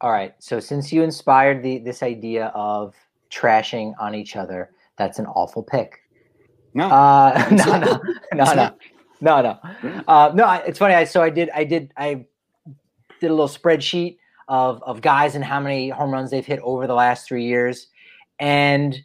[0.00, 0.34] All right.
[0.38, 2.94] So since you inspired the this idea of
[3.30, 6.00] trashing on each other, that's an awful pick.
[6.74, 8.00] No, uh, no, no,
[8.34, 8.76] no, no,
[9.20, 10.50] no, no, uh, no.
[10.66, 10.94] It's funny.
[10.94, 12.26] I so I did, I did, I
[13.20, 16.86] did a little spreadsheet of of guys and how many home runs they've hit over
[16.86, 17.86] the last three years,
[18.40, 19.00] and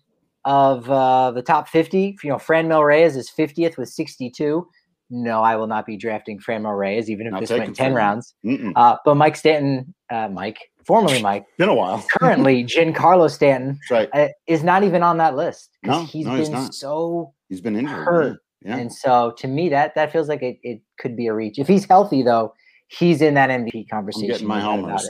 [0.46, 4.68] of uh, the top fifty, you know, Franmil Reyes is fiftieth with sixty two.
[5.12, 8.34] No, I will not be drafting Franmil Reyes, even if Not this went ten rounds.
[8.76, 12.06] Uh, but Mike Stanton, uh, Mike, formerly Mike, been a while.
[12.12, 14.08] currently, Giancarlo Stanton, right.
[14.14, 15.78] Uh, is not even on that list.
[15.84, 18.06] No, he's no, been he's so He's been injured.
[18.06, 18.40] Hurt.
[18.64, 18.78] Yeah.
[18.78, 21.60] And so to me, that that feels like it, it could be a reach.
[21.60, 22.54] If he's healthy, though,
[22.88, 24.26] he's in that MVP conversation.
[24.26, 25.10] I'm getting my homers.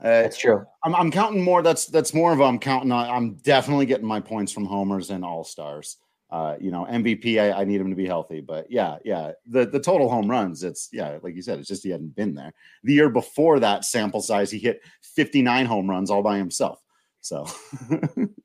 [0.00, 0.64] Uh, that's true.
[0.84, 1.62] I'm, I'm counting more.
[1.62, 2.92] That's that's more of I'm counting.
[2.92, 5.96] On, I'm definitely getting my points from homers and all stars.
[6.30, 7.40] Uh, you know, MVP.
[7.40, 9.32] I, I, need him to be healthy, but yeah, yeah.
[9.46, 10.62] The the total home runs.
[10.62, 12.52] It's yeah, like you said, it's just he hadn't been there.
[12.84, 16.82] The year before that sample size, he hit 59 home runs all by himself.
[17.20, 17.46] So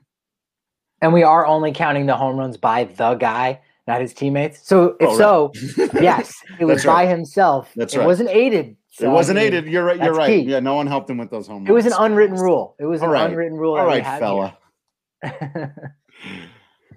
[1.03, 4.65] And we are only counting the home runs by the guy, not his teammates.
[4.65, 5.57] So if oh, right.
[5.57, 7.73] so, yes, it was by himself.
[7.75, 8.03] That's it right.
[8.05, 8.77] It wasn't aided.
[8.89, 9.67] So, it wasn't I mean, aided.
[9.67, 10.01] You're right.
[10.01, 10.27] You're right.
[10.27, 10.49] Key.
[10.49, 11.69] Yeah, no one helped him with those home runs.
[11.69, 12.77] It was an unwritten rule.
[12.79, 13.29] It was All an right.
[13.29, 13.75] unwritten rule.
[13.75, 14.57] All right, fella.
[15.23, 15.69] uh,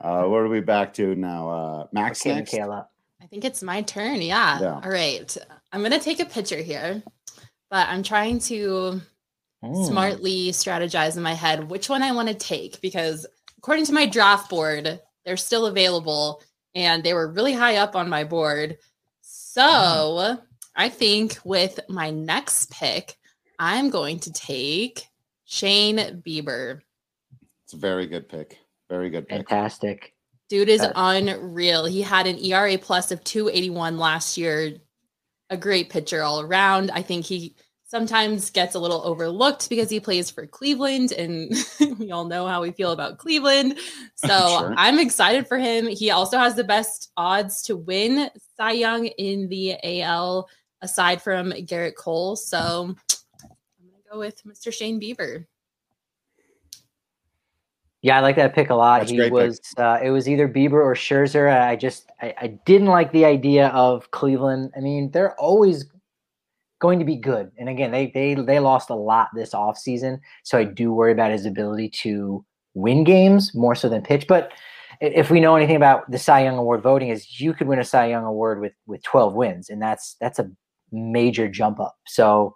[0.01, 1.51] what are we back to now?
[1.51, 2.53] Uh, Max okay, next?
[2.53, 2.87] Michaela.
[3.21, 4.23] I think it's my turn.
[4.23, 4.61] Yeah.
[4.61, 4.81] yeah.
[4.85, 5.37] All right.
[5.73, 7.03] I'm gonna take a picture here,
[7.71, 9.01] but I'm trying to
[9.65, 9.87] mm.
[9.89, 13.27] smartly strategize in my head which one I want to take because
[13.67, 16.41] according to my draft board, they're still available
[16.77, 18.79] and they were really high up on my board.
[19.23, 20.43] So mm.
[20.77, 23.17] I think with my next pick,
[23.59, 25.09] I'm going to take
[25.47, 26.83] Shane Bieber.
[27.65, 28.57] It's a very good pick.
[28.89, 29.49] Very good pick.
[29.49, 30.15] Fantastic.
[30.49, 31.87] Dude is unreal.
[31.87, 34.77] He had an ERA plus of 281 last year.
[35.51, 36.93] A great pitcher all around.
[36.93, 41.55] I think he sometimes gets a little overlooked because he plays for Cleveland and
[41.99, 43.79] we all know how we feel about Cleveland.
[44.17, 44.75] So sure.
[44.77, 45.87] I'm excited for him.
[45.87, 50.49] He also has the best odds to win Cy Young in the AL
[50.83, 52.35] aside from Gerrit Cole.
[52.35, 54.73] So I'm going to go with Mr.
[54.73, 55.47] Shane Bieber.
[58.03, 59.01] Yeah, I like that pick a lot.
[59.01, 61.51] That's he was uh, it was either Bieber or Scherzer.
[61.61, 64.73] I just I, I didn't like the idea of Cleveland.
[64.77, 65.87] I mean, they're always
[66.79, 67.51] going to be good.
[67.59, 70.21] And again, they they they lost a lot this offseason.
[70.45, 74.27] So I do worry about his ability to win games more so than pitch.
[74.27, 74.53] But
[75.01, 77.85] if we know anything about the Cy Young Award voting, is you could win a
[77.85, 80.51] Cy Young Award with with 12 wins, and that's that's a
[80.93, 81.97] major jump up.
[82.07, 82.55] So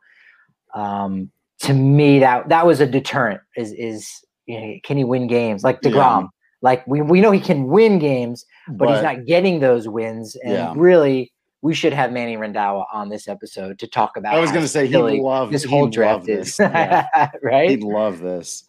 [0.75, 1.31] um,
[1.61, 3.41] to me, that that was a deterrent.
[3.57, 4.11] Is is
[4.47, 6.23] you know, can he win games like Degrom?
[6.23, 6.29] Yeah.
[6.63, 10.37] Like we we know he can win games, but, but he's not getting those wins,
[10.45, 10.75] and yeah.
[10.77, 14.35] really we should have Manny Randhawa on this episode to talk about.
[14.35, 16.49] I was going to say he loved this whole draft this.
[16.49, 17.31] is yeah.
[17.43, 17.71] right.
[17.71, 18.65] He'd love this.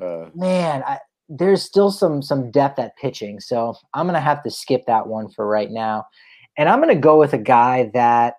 [0.00, 4.42] Uh, Man, I, there's still some some depth at pitching, so I'm going to have
[4.44, 6.06] to skip that one for right now,
[6.56, 8.34] and I'm going to go with a guy that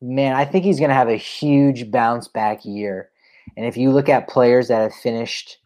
[0.00, 3.10] man, I think he's going to have a huge bounce back year.
[3.56, 5.58] And if you look at players that have finished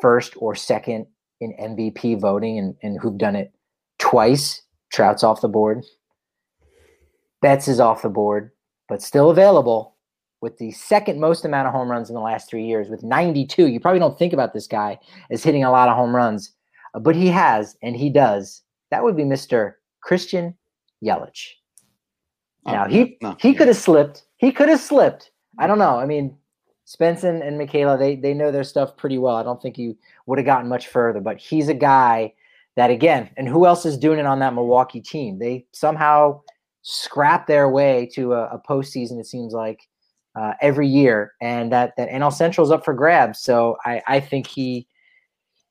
[0.00, 1.06] first or second
[1.40, 3.52] in MVP voting and, and who've done it
[3.98, 5.84] twice, Trout's off the board.
[7.42, 8.52] Betts is off the board,
[8.88, 9.96] but still available
[10.40, 13.68] with the second most amount of home runs in the last three years with 92.
[13.68, 14.98] You probably don't think about this guy
[15.30, 16.52] as hitting a lot of home runs,
[16.94, 18.62] uh, but he has, and he does.
[18.90, 19.74] That would be Mr.
[20.02, 20.54] Christian
[21.02, 21.52] Yelich.
[22.66, 23.58] Now he no, he yeah.
[23.58, 24.24] could have slipped.
[24.36, 25.30] He could have slipped.
[25.58, 25.98] I don't know.
[25.98, 26.36] I mean,
[26.86, 29.36] Spence and, and Michaela, they they know their stuff pretty well.
[29.36, 32.32] I don't think he would have gotten much further, but he's a guy
[32.76, 35.38] that again, and who else is doing it on that Milwaukee team?
[35.38, 36.40] They somehow
[36.82, 39.18] scrap their way to a, a postseason.
[39.18, 39.80] It seems like
[40.34, 43.40] uh, every year, and that that NL Central's up for grabs.
[43.40, 44.86] So I I think he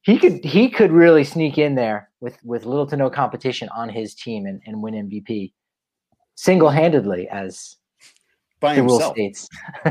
[0.02, 3.90] he could he could really sneak in there with with little to no competition on
[3.90, 5.52] his team and, and win MVP
[6.36, 7.78] single handedly, as
[8.60, 9.14] by the rule himself.
[9.14, 9.50] states,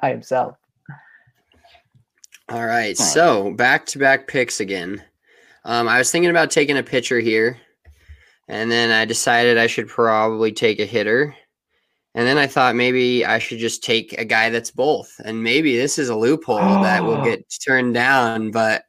[0.00, 0.56] by himself.
[2.48, 2.60] All right.
[2.60, 2.96] All right.
[2.96, 5.02] So back to back picks again.
[5.64, 7.58] Um, I was thinking about taking a pitcher here,
[8.48, 11.34] and then I decided I should probably take a hitter.
[12.14, 15.14] And then I thought maybe I should just take a guy that's both.
[15.24, 17.24] And maybe this is a loophole that will Oh.
[17.24, 18.50] get turned down.
[18.50, 18.84] But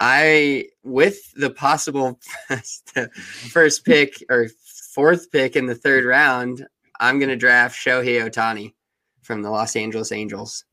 [0.00, 2.18] I, with the possible
[3.52, 4.48] first pick or
[4.92, 6.66] fourth pick in the third round,
[6.98, 8.72] I'm going to draft Shohei Ohtani
[9.22, 10.64] from the Los Angeles Angels.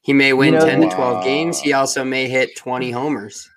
[0.00, 1.60] He may win know, 10 to the- 12 games.
[1.60, 3.50] He also may hit 20 homers.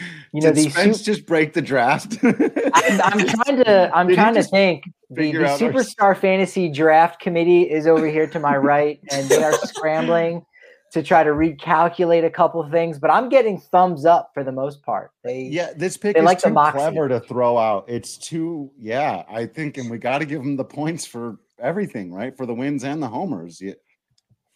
[0.32, 2.18] You know, Did these Spence sup- just break the draft?
[2.22, 4.84] I'm, I'm trying to I'm Did trying to think.
[5.10, 9.28] The, the out our- superstar fantasy draft committee is over here to my right, and
[9.28, 10.46] they are scrambling
[10.92, 12.98] to try to recalculate a couple things.
[12.98, 15.10] But I'm getting thumbs up for the most part.
[15.24, 17.86] They Yeah, this pick is like too clever to throw out.
[17.88, 22.12] It's too, yeah, I think, and we got to give him the points for everything,
[22.12, 22.36] right?
[22.36, 23.60] For the wins and the homers.
[23.60, 23.74] Yeah.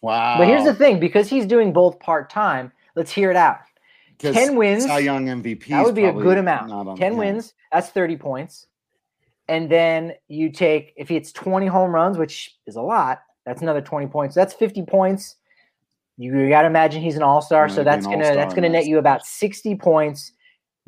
[0.01, 0.37] Wow.
[0.37, 3.57] But here's the thing: because he's doing both part time, let's hear it out.
[4.19, 5.67] 10 wins, Cy Young MVP.
[5.67, 6.97] That would be a good amount.
[6.97, 7.17] 10 yeah.
[7.17, 8.67] wins, that's 30 points.
[9.47, 13.61] And then you take, if he hits 20 home runs, which is a lot, that's
[13.61, 14.33] another 20 points.
[14.33, 15.35] That's 50 points.
[16.17, 17.69] You, got to imagine he's an all star.
[17.69, 20.31] So that's going to, that's to net you about 60 points,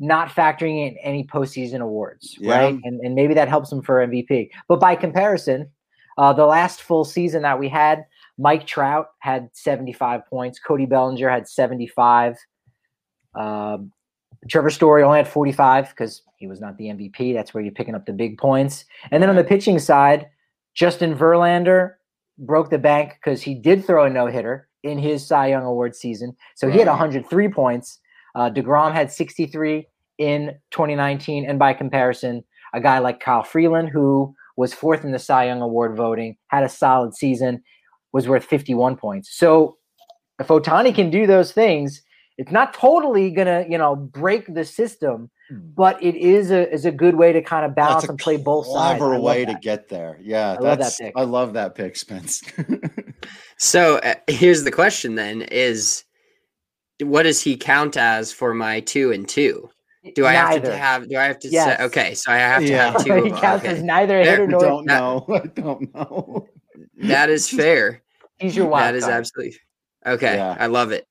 [0.00, 2.58] not factoring in any postseason awards, Yeah.
[2.58, 2.80] right?
[2.82, 4.50] And, and maybe that helps him for MVP.
[4.66, 5.68] But by comparison,
[6.16, 8.06] uh, the last full season that we had,
[8.38, 10.58] Mike Trout had 75 points.
[10.58, 12.36] Cody Bellinger had 75.
[13.38, 13.92] Um,
[14.50, 17.34] Trevor Story only had 45 because he was not the MVP.
[17.34, 18.84] That's where you're picking up the big points.
[19.10, 20.28] And then on the pitching side,
[20.74, 21.94] Justin Verlander
[22.38, 25.96] broke the bank because he did throw a no hitter in his Cy Young Award
[25.96, 26.36] season.
[26.54, 27.98] So he had 103 points.
[28.34, 29.86] Uh, DeGrom had 63
[30.18, 31.48] in 2019.
[31.48, 35.62] And by comparison, a guy like Kyle Freeland, who was fourth in the Cy Young
[35.62, 37.62] Award voting, had a solid season,
[38.12, 39.36] was worth 51 points.
[39.36, 39.78] So
[40.38, 42.02] if Ohtani can do those things,
[42.38, 46.92] it's not totally gonna, you know, break the system, but it is a is a
[46.92, 48.98] good way to kind of balance and play both sides.
[48.98, 49.60] Clever I love way to that.
[49.62, 50.18] get there.
[50.22, 51.12] Yeah, I love that pick.
[51.16, 52.42] I love that pick, Spence.
[53.60, 56.04] So uh, here's the question then is
[57.02, 59.68] what does he count as for my two and two?
[60.14, 61.76] Do I have to have, do I have to Yes.
[61.76, 62.92] say, okay, so I have to Yeah.
[62.92, 63.14] have two.
[63.24, 63.74] he of- counts okay.
[63.74, 65.26] as neither a hitter I nor don't know.
[65.34, 66.46] I don't know.
[67.02, 68.02] That is fair.
[68.38, 69.14] he's your wild that is card.
[69.16, 69.56] absolutely
[70.06, 70.36] okay.
[70.36, 70.56] Yeah.
[70.58, 71.04] I love it.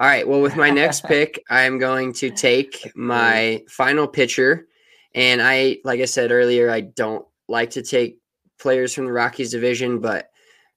[0.00, 0.26] All right.
[0.26, 4.66] Well, with my next pick, I'm going to take my final pitcher.
[5.14, 8.18] And I, like I said earlier, I don't like to take
[8.58, 10.30] players from the Rockies division, but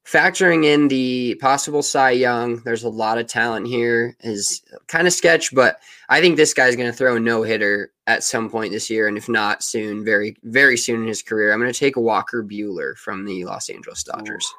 [0.05, 5.13] factoring in the possible Cy Young, there's a lot of talent here, is kind of
[5.13, 8.73] sketch, but I think this guy's going to throw a no hitter at some point
[8.73, 9.07] this year.
[9.07, 12.43] And if not soon, very, very soon in his career, I'm going to take Walker
[12.43, 14.51] Buehler from the Los Angeles Dodgers.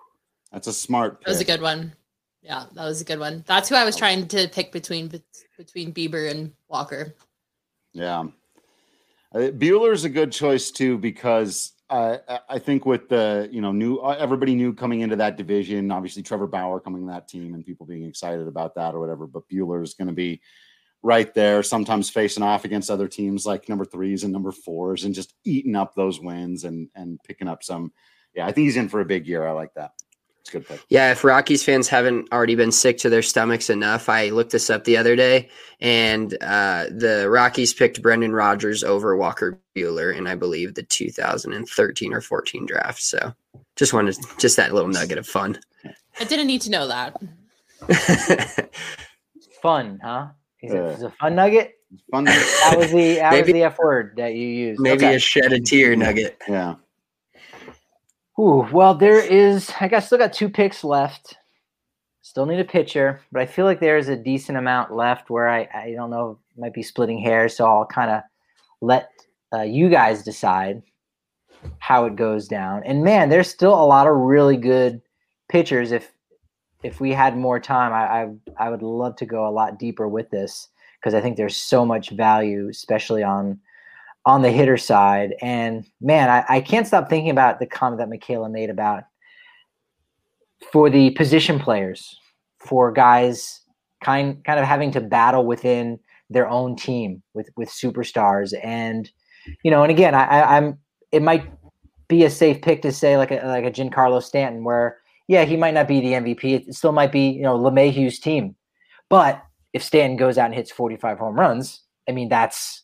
[0.53, 1.27] That's a smart pick.
[1.27, 1.93] That was a good one.
[2.45, 3.43] Yeah, that was a good one.
[3.47, 5.11] That's who I was trying to pick between
[5.57, 7.15] between Bieber and Walker.
[7.95, 8.25] Yeah.
[9.35, 13.73] Uh, Buehler's a good choice too because uh, I- I think with the you know
[13.73, 17.55] new uh, everybody knew coming into that division, obviously Trevor Bauer coming to that team
[17.55, 19.27] and people being excited about that or whatever.
[19.27, 20.43] But Buehler's going to be
[21.03, 25.15] right there, sometimes facing off against other teams like number threes and number fours, and
[25.15, 27.91] just eating up those wins and and picking up some.
[28.35, 29.47] Yeah, I think he's in for a big year.
[29.47, 29.93] I like that.
[30.45, 30.85] It's a good pick.
[30.91, 34.69] Yeah, if Rockies fans haven't already been sick to their stomachs enough, I looked this
[34.69, 35.49] up the other day,
[35.81, 42.13] and uh, the Rockies picked Brendan Rodgers over Walker Buehler in, I believe, the 2013
[42.13, 43.01] or 14 draft.
[43.01, 43.33] So,
[43.77, 45.59] just wanted just that little nugget of fun.
[46.21, 47.17] I didn't need to know that.
[49.63, 50.27] fun, huh?
[50.63, 50.85] Is it, Yeah.
[50.91, 51.73] is it a fun nugget?
[51.93, 52.25] It's fun.
[52.25, 54.81] That was the that Maybe- was the F word that you used.
[54.81, 55.15] Maybe Okay.
[55.15, 56.37] a shed a tear nugget.
[56.49, 56.75] yeah.
[58.39, 59.73] Ooh, well, there is.
[59.81, 61.37] I got still got two picks left.
[62.23, 65.69] Still need a pitcher, but I feel like there's a decent amount left where I,
[65.75, 67.57] I don't know, might be splitting hairs.
[67.57, 68.23] So I'll kind of
[68.81, 69.11] let
[69.53, 70.83] uh, you guys decide
[71.79, 72.83] how it goes down.
[72.85, 75.01] And man, there's still a lot of really good
[75.49, 75.93] pitchers.
[75.93, 76.11] If
[76.83, 78.25] if we had more time, I
[78.59, 80.69] I, I would love to go a lot deeper with this
[80.99, 83.61] because I think there's so much value, especially on
[84.27, 85.35] on the hitter side.
[85.43, 89.05] And man, I, I can't stop thinking about the comment that Michaela made about
[90.73, 92.19] for the position players,
[92.59, 93.61] for guys
[94.03, 95.99] kind kind of having to battle within
[96.31, 98.55] their own team with with superstars.
[98.63, 99.11] And
[99.63, 100.79] you know, and again, I, I'm
[101.13, 101.51] it might
[102.09, 104.99] be a safe pick to say like a like a Giancarlo Stanton, where
[105.29, 106.69] yeah, he might not be the MVP.
[106.69, 108.57] It still might be you know LeMahieu's team,
[109.11, 112.84] but if Stanton goes out and hits 45 home runs, I mean that's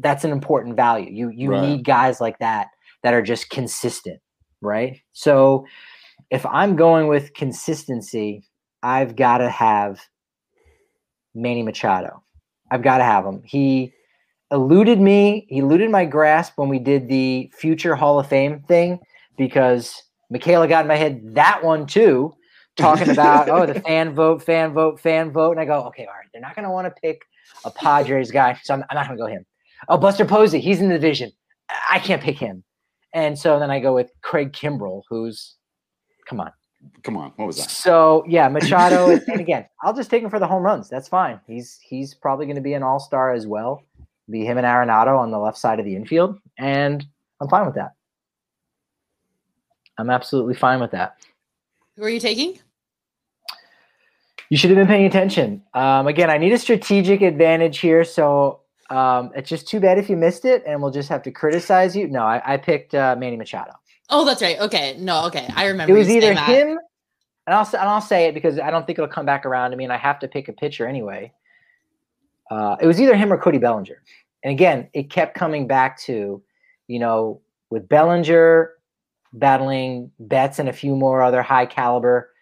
[0.00, 1.10] that's an important value.
[1.10, 1.62] You you right.
[1.62, 2.68] need guys like that
[3.02, 4.20] that are just consistent,
[4.60, 5.00] right?
[5.12, 5.66] So
[6.30, 8.44] if I'm going with consistency,
[8.82, 10.00] I've got to have
[11.34, 12.22] Manny Machado.
[12.70, 13.42] I've got to have him.
[13.44, 13.92] He
[14.50, 15.46] eluded me.
[15.48, 19.00] He eluded my grasp when we did the future Hall of Fame thing
[19.36, 22.32] because Michaela got in my head that one too,
[22.76, 26.12] talking about oh the fan vote, fan vote, fan vote, and I go okay, all
[26.12, 27.22] right, they're not going to want to pick
[27.64, 29.46] a Padres guy, so I'm, I'm not going to go him.
[29.88, 31.32] Oh, Buster Posey, he's in the division.
[31.90, 32.64] I can't pick him.
[33.12, 35.56] And so then I go with Craig Kimbrel, who's
[36.26, 36.52] come on.
[37.02, 37.70] Come on, what was that?
[37.70, 40.88] So yeah, Machado, and again, I'll just take him for the home runs.
[40.88, 41.40] That's fine.
[41.46, 43.82] He's he's probably going to be an all star as well.
[44.30, 47.04] Be him and Arenado on the left side of the infield, and
[47.40, 47.94] I'm fine with that.
[49.98, 51.16] I'm absolutely fine with that.
[51.96, 52.58] Who are you taking?
[54.48, 55.62] You should have been paying attention.
[55.74, 58.59] Um, again, I need a strategic advantage here, so
[58.90, 61.94] um, it's just too bad if you missed it, and we'll just have to criticize
[61.94, 62.08] you.
[62.08, 63.72] No, I, I picked uh, Manny Machado.
[64.10, 64.58] Oh, that's right.
[64.58, 65.94] Okay, no, okay, I remember.
[65.94, 66.78] It was either him,
[67.46, 69.76] and I'll and I'll say it because I don't think it'll come back around to
[69.76, 71.32] me, and I have to pick a pitcher anyway.
[72.50, 74.02] Uh, it was either him or Cody Bellinger,
[74.42, 76.42] and again, it kept coming back to,
[76.88, 78.72] you know, with Bellinger
[79.32, 82.32] battling Betts and a few more other high caliber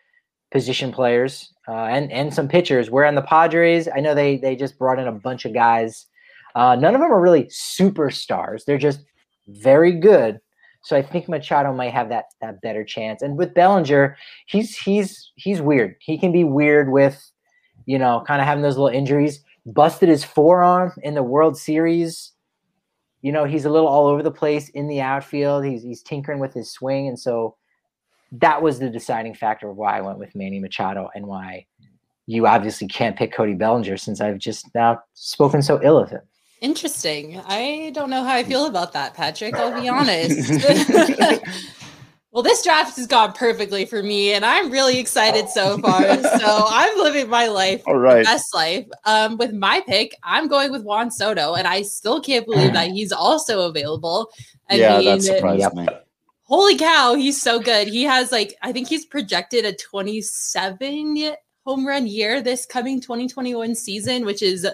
[0.50, 2.90] position players uh, and and some pitchers.
[2.90, 6.06] Where in the Padres, I know they they just brought in a bunch of guys
[6.54, 8.64] uh, none of them are really superstars.
[8.64, 9.04] They're just
[9.48, 10.40] very good.
[10.82, 13.22] So I think Machado might have that that better chance.
[13.22, 15.96] And with Bellinger, he's he's he's weird.
[16.00, 17.30] He can be weird with,
[17.86, 19.42] you know, kind of having those little injuries.
[19.66, 22.32] Busted his forearm in the World Series.
[23.20, 25.64] You know, he's a little all over the place in the outfield.
[25.64, 27.56] He's he's tinkering with his swing, and so
[28.32, 31.66] that was the deciding factor of why I went with Manny Machado and why
[32.26, 36.20] you obviously can't pick Cody Bellinger since I've just now spoken so ill of him.
[36.60, 37.40] Interesting.
[37.46, 39.54] I don't know how I feel about that, Patrick.
[39.54, 40.50] I'll be honest.
[42.32, 46.02] well, this draft has gone perfectly for me, and I'm really excited so far.
[46.02, 48.86] so I'm living my life, all right, best life.
[49.04, 52.90] Um, with my pick, I'm going with Juan Soto, and I still can't believe that
[52.90, 54.30] he's also available.
[54.68, 55.74] I yeah, mean, that surprised yep.
[55.74, 55.86] me.
[56.42, 57.86] Holy cow, he's so good.
[57.86, 63.74] He has like I think he's projected a 27 home run year this coming 2021
[63.74, 64.66] season, which is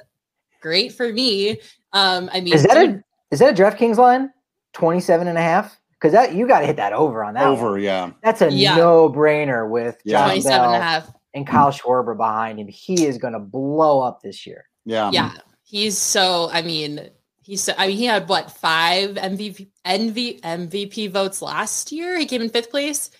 [0.65, 1.61] great for me.
[1.93, 4.33] Um, I mean, is that a is that a DraftKings line?
[4.73, 5.79] 27 and a half?
[5.93, 7.47] Because that you got to hit that over on that.
[7.47, 7.83] Over, one.
[7.83, 8.11] yeah.
[8.23, 8.77] That's a yeah.
[8.77, 10.19] no brainer with yeah.
[10.19, 11.13] John 27 Bell and a half.
[11.35, 12.69] and Kyle Schwarber behind him.
[12.69, 14.65] He is going to blow up this year.
[14.85, 15.11] Yeah.
[15.13, 15.33] Yeah.
[15.63, 17.09] He's so, I mean,
[17.43, 22.19] he's so, I mean, he had what, five MVP, NV, MVP votes last year?
[22.19, 23.11] He came in fifth place.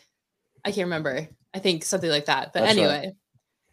[0.65, 1.29] I can't remember.
[1.55, 2.53] I think something like that.
[2.53, 3.13] But That's anyway, right.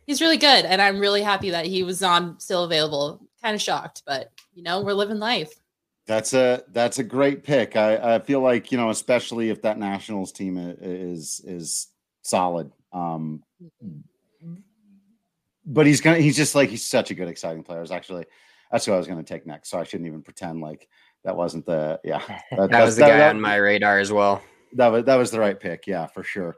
[0.05, 0.65] he's really good.
[0.65, 4.63] And I'm really happy that he was on still available kind of shocked, but you
[4.63, 5.53] know, we're living life.
[6.07, 7.75] That's a that's a great pick.
[7.75, 11.87] I, I feel like you know, especially if that Nationals team is is
[12.23, 12.71] solid.
[12.91, 13.43] Um,
[15.65, 17.81] but he's gonna he's just like he's such a good, exciting player.
[17.81, 18.25] It's actually
[18.71, 19.69] that's who I was gonna take next.
[19.69, 20.87] So I shouldn't even pretend like
[21.23, 22.21] that wasn't the yeah.
[22.57, 24.41] That, that was the that, guy that, on my radar as well.
[24.73, 25.85] That was that was the right pick.
[25.87, 26.55] Yeah, for sure.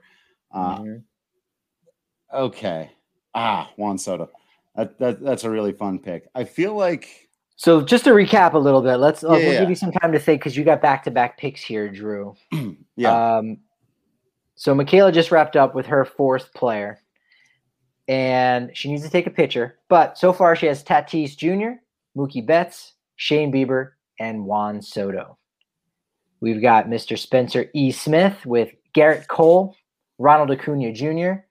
[0.52, 2.36] Uh, mm-hmm.
[2.36, 2.92] Okay.
[3.36, 4.30] Ah, Juan Soto.
[4.76, 6.28] That, that that's a really fun pick.
[6.34, 7.82] I feel like so.
[7.82, 9.60] Just to recap a little bit, let's uh, yeah, we'll yeah.
[9.60, 12.36] give you some time to think because you got back to back picks here, Drew.
[12.96, 13.38] yeah.
[13.38, 13.58] Um,
[14.56, 17.00] so Michaela just wrapped up with her fourth player,
[18.08, 19.78] and she needs to take a picture.
[19.90, 21.80] But so far, she has Tatis Jr.,
[22.18, 25.38] Mookie Betts, Shane Bieber, and Juan Soto.
[26.40, 27.18] We've got Mr.
[27.18, 27.92] Spencer E.
[27.92, 29.76] Smith with Gerrit Cole,
[30.18, 31.44] Ronald Acuna Jr.,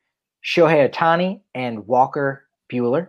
[0.44, 3.08] Shohei Ohtani, and Walker Buehler.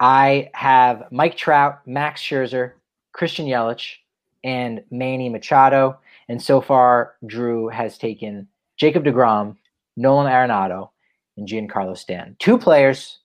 [0.00, 2.72] I have Mike Trout, Max Scherzer,
[3.12, 3.96] Christian Yelich,
[4.44, 5.98] and Manny Machado.
[6.28, 9.56] And so far, Drew has taken Jacob DeGrom,
[9.96, 10.90] Nolan Arenado,
[11.36, 12.36] and Giancarlo Stanton.
[12.38, 13.18] Two players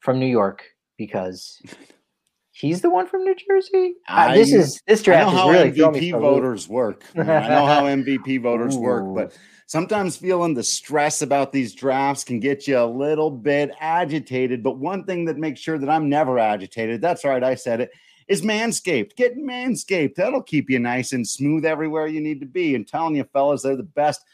[0.00, 0.62] from New York
[0.96, 1.60] because
[2.52, 3.94] he's the one from New Jersey.
[4.08, 7.02] Uh, this is this draft I know how is really MVP voters work.
[7.16, 9.36] I know how MVP voters work, but
[9.66, 14.62] sometimes feeling the stress about these drafts can get you a little bit agitated.
[14.62, 17.90] But one thing that makes sure that I'm never agitated, that's right, I said it,
[18.28, 19.16] is Manscaped.
[19.16, 20.14] Get Manscaped.
[20.14, 22.74] That'll keep you nice and smooth everywhere you need to be.
[22.74, 24.24] And telling you, fellas, they're the best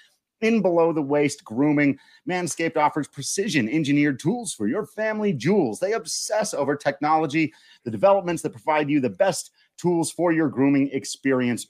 [0.41, 1.99] in below the waist grooming.
[2.29, 5.79] Manscaped offers precision engineered tools for your family jewels.
[5.79, 7.53] They obsess over technology,
[7.85, 11.69] the developments that provide you the best tools for your grooming experience.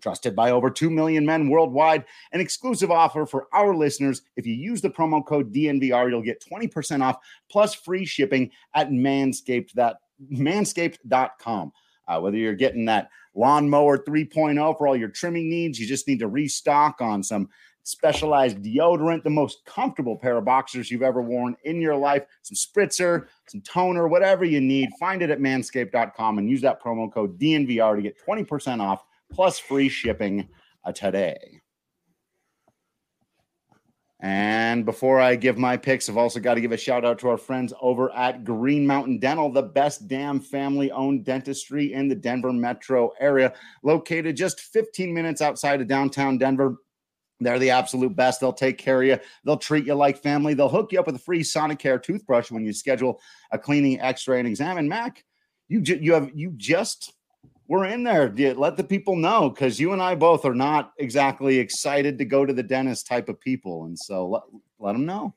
[0.00, 2.04] Trusted by over 2 million men worldwide.
[2.32, 4.22] An exclusive offer for our listeners.
[4.36, 7.16] If you use the promo code DNVR, you'll get 20% off
[7.50, 9.72] plus free shipping at Manscaped.
[9.72, 9.96] That
[10.32, 11.72] manscaped.com.
[12.06, 16.18] Uh, whether you're getting that lawnmower 3.0 for all your trimming needs, you just need
[16.18, 17.48] to restock on some
[17.84, 22.56] specialized deodorant, the most comfortable pair of boxers you've ever worn in your life, some
[22.56, 24.90] spritzer, some toner, whatever you need.
[24.98, 29.04] Find it at manscaped.com and use that promo code DNVR to get 20% off
[29.34, 30.48] plus free shipping
[30.84, 31.60] uh, today.
[34.20, 37.28] And before I give my picks, I've also got to give a shout out to
[37.28, 42.14] our friends over at Green Mountain Dental, the best damn family owned dentistry in the
[42.14, 46.76] Denver metro area, located just 15 minutes outside of downtown Denver.
[47.40, 48.40] They're the absolute best.
[48.40, 49.18] They'll take care of you.
[49.44, 50.54] They'll treat you like family.
[50.54, 53.20] They'll hook you up with a free Sonicare toothbrush when you schedule
[53.50, 54.78] a cleaning, X-ray, and exam.
[54.78, 55.22] And Mac,
[55.68, 57.12] you ju- you have you just
[57.68, 58.28] we're in there.
[58.30, 62.44] Let the people know because you and I both are not exactly excited to go
[62.44, 64.42] to the dentist type of people, and so let
[64.78, 65.34] let them know.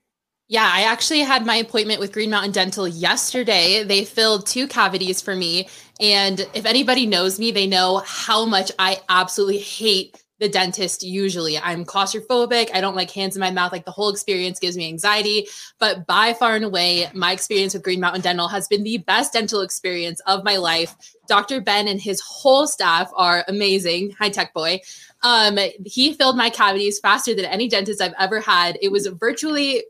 [0.50, 3.84] Yeah, I actually had my appointment with Green Mountain Dental yesterday.
[3.84, 5.68] They filled two cavities for me.
[6.00, 11.58] And if anybody knows me, they know how much I absolutely hate the dentist usually.
[11.58, 12.70] I'm claustrophobic.
[12.74, 13.72] I don't like hands in my mouth.
[13.72, 15.48] Like the whole experience gives me anxiety.
[15.80, 19.34] But by far and away, my experience with Green Mountain Dental has been the best
[19.34, 20.96] dental experience of my life.
[21.28, 21.62] Dr.
[21.62, 24.16] Ben and his whole staff are amazing.
[24.20, 24.80] Hi, tech boy.
[25.24, 28.78] Um, he filled my cavities faster than any dentist I've ever had.
[28.82, 29.84] It was virtually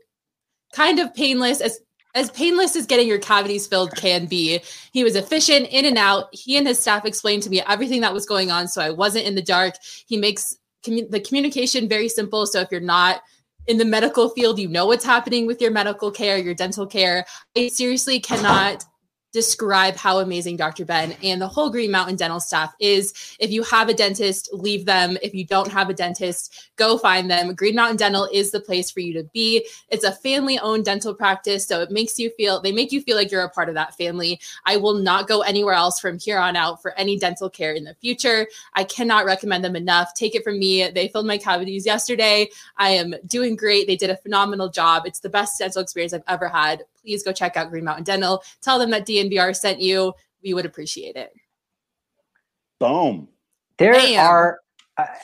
[0.72, 1.80] kind of painless as
[2.18, 4.60] as painless as getting your cavities filled can be.
[4.92, 6.26] He was efficient in and out.
[6.32, 9.26] He and his staff explained to me everything that was going on, so I wasn't
[9.26, 9.74] in the dark.
[10.06, 12.44] He makes commu- the communication very simple.
[12.46, 13.22] So if you're not
[13.68, 17.24] in the medical field, you know what's happening with your medical care, your dental care.
[17.56, 18.84] I seriously cannot
[19.32, 20.84] describe how amazing Dr.
[20.84, 23.36] Ben and the whole Green Mountain Dental staff is.
[23.38, 25.18] If you have a dentist, leave them.
[25.22, 27.54] If you don't have a dentist, go find them.
[27.54, 29.66] Green Mountain Dental is the place for you to be.
[29.90, 33.16] It's a family owned dental practice, so it makes you feel they make you feel
[33.16, 34.40] like you're a part of that family.
[34.64, 37.84] I will not go anywhere else from here on out for any dental care in
[37.84, 38.46] the future.
[38.74, 40.14] I cannot recommend them enough.
[40.14, 40.88] Take it from me.
[40.90, 42.48] They filled my cavities yesterday.
[42.76, 43.86] I am doing great.
[43.86, 45.02] They did a phenomenal job.
[45.04, 48.42] It's the best dental experience I've ever had please go check out Green Mountain Dental.
[48.62, 50.12] Tell them that DNVR sent you.
[50.42, 51.32] We would appreciate it.
[52.78, 53.28] Boom.
[53.78, 54.24] There Bam.
[54.24, 54.60] are,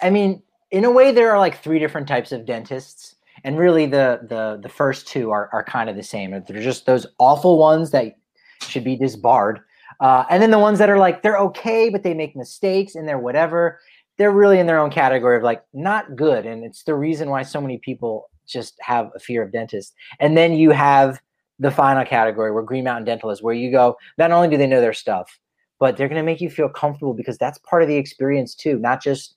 [0.02, 3.86] I mean, in a way, there are like three different types of dentists, and really
[3.86, 6.30] the the the first two are are kind of the same.
[6.30, 8.16] They're just those awful ones that
[8.62, 9.60] should be disbarred,
[10.00, 13.06] uh, and then the ones that are like they're okay, but they make mistakes and
[13.08, 13.78] they're whatever.
[14.16, 17.42] They're really in their own category of like not good, and it's the reason why
[17.42, 19.94] so many people just have a fear of dentists.
[20.20, 21.20] And then you have
[21.58, 24.66] the final category where Green Mountain Dental is, where you go, not only do they
[24.66, 25.38] know their stuff,
[25.78, 28.78] but they're going to make you feel comfortable because that's part of the experience too,
[28.78, 29.36] not just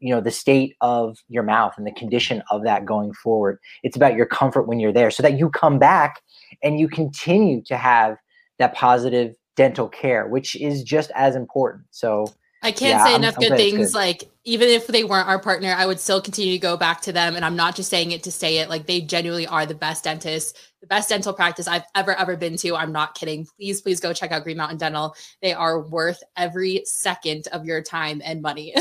[0.00, 3.58] you know the state of your mouth and the condition of that going forward.
[3.82, 6.22] It's about your comfort when you're there so that you come back
[6.62, 8.16] and you continue to have
[8.58, 11.84] that positive dental care which is just as important.
[11.90, 12.32] So
[12.62, 13.92] I can't yeah, say enough I'm, good I'm things.
[13.92, 13.98] Good.
[13.98, 17.12] Like, even if they weren't our partner, I would still continue to go back to
[17.12, 17.36] them.
[17.36, 18.68] And I'm not just saying it to say it.
[18.68, 22.56] Like, they genuinely are the best dentists, the best dental practice I've ever, ever been
[22.58, 22.74] to.
[22.74, 23.46] I'm not kidding.
[23.56, 25.14] Please, please go check out Green Mountain Dental.
[25.40, 28.74] They are worth every second of your time and money.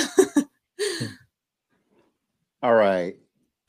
[2.64, 3.16] all right.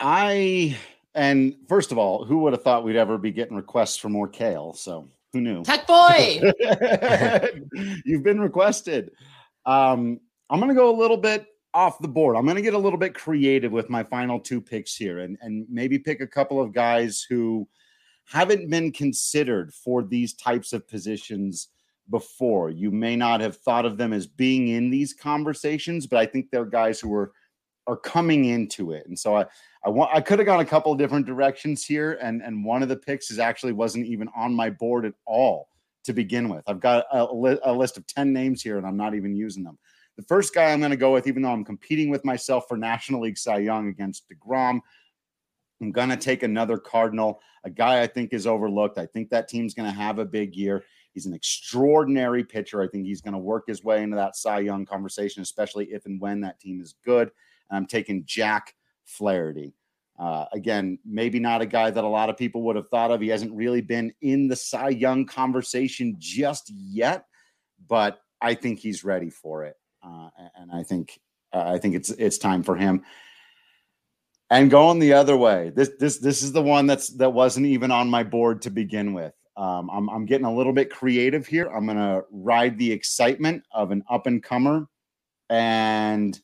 [0.00, 0.76] I,
[1.14, 4.28] and first of all, who would have thought we'd ever be getting requests for more
[4.28, 4.72] kale?
[4.72, 5.64] So who knew?
[5.64, 6.40] Tech boy.
[8.04, 9.10] You've been requested.
[9.68, 12.36] Um, I'm going to go a little bit off the board.
[12.36, 15.36] I'm going to get a little bit creative with my final two picks here and,
[15.42, 17.68] and maybe pick a couple of guys who
[18.24, 21.68] haven't been considered for these types of positions
[22.08, 22.70] before.
[22.70, 26.50] You may not have thought of them as being in these conversations, but I think
[26.50, 27.32] they're guys who are
[27.86, 29.06] are coming into it.
[29.06, 29.46] And so I
[29.84, 32.82] I want I could have gone a couple of different directions here and and one
[32.82, 35.68] of the picks is actually wasn't even on my board at all
[36.04, 36.64] to begin with.
[36.66, 39.64] I've got a, li- a list of 10 names here and I'm not even using
[39.64, 39.78] them.
[40.16, 42.76] the first guy I'm going to go with, even though I'm competing with myself for
[42.76, 44.80] National League Cy Young against DeGrom,
[45.80, 48.98] I'm going to take another Cardinal, a guy I think is overlooked.
[48.98, 50.84] I think that team's going to have a big year.
[51.14, 52.82] He's an extraordinary pitcher.
[52.82, 56.06] I think he's going to work his way into that Cy Young conversation, especially if
[56.06, 57.30] and when that team is good.
[57.70, 58.74] And I'm taking Jack
[59.04, 59.74] Flaherty.
[60.18, 63.20] Uh, again, maybe not a guy that a lot of people would have thought of.
[63.20, 67.26] He hasn't really been in the Cy Young conversation just yet,
[67.88, 71.20] but I think he's ready for it, uh, and I think
[71.52, 73.04] uh, I think it's it's time for him.
[74.50, 77.90] And going the other way, this this this is the one that's that wasn't even
[77.90, 79.34] on my board to begin with.
[79.56, 81.66] Um, I'm I'm getting a little bit creative here.
[81.66, 84.88] I'm gonna ride the excitement of an up and comer,
[85.50, 86.40] and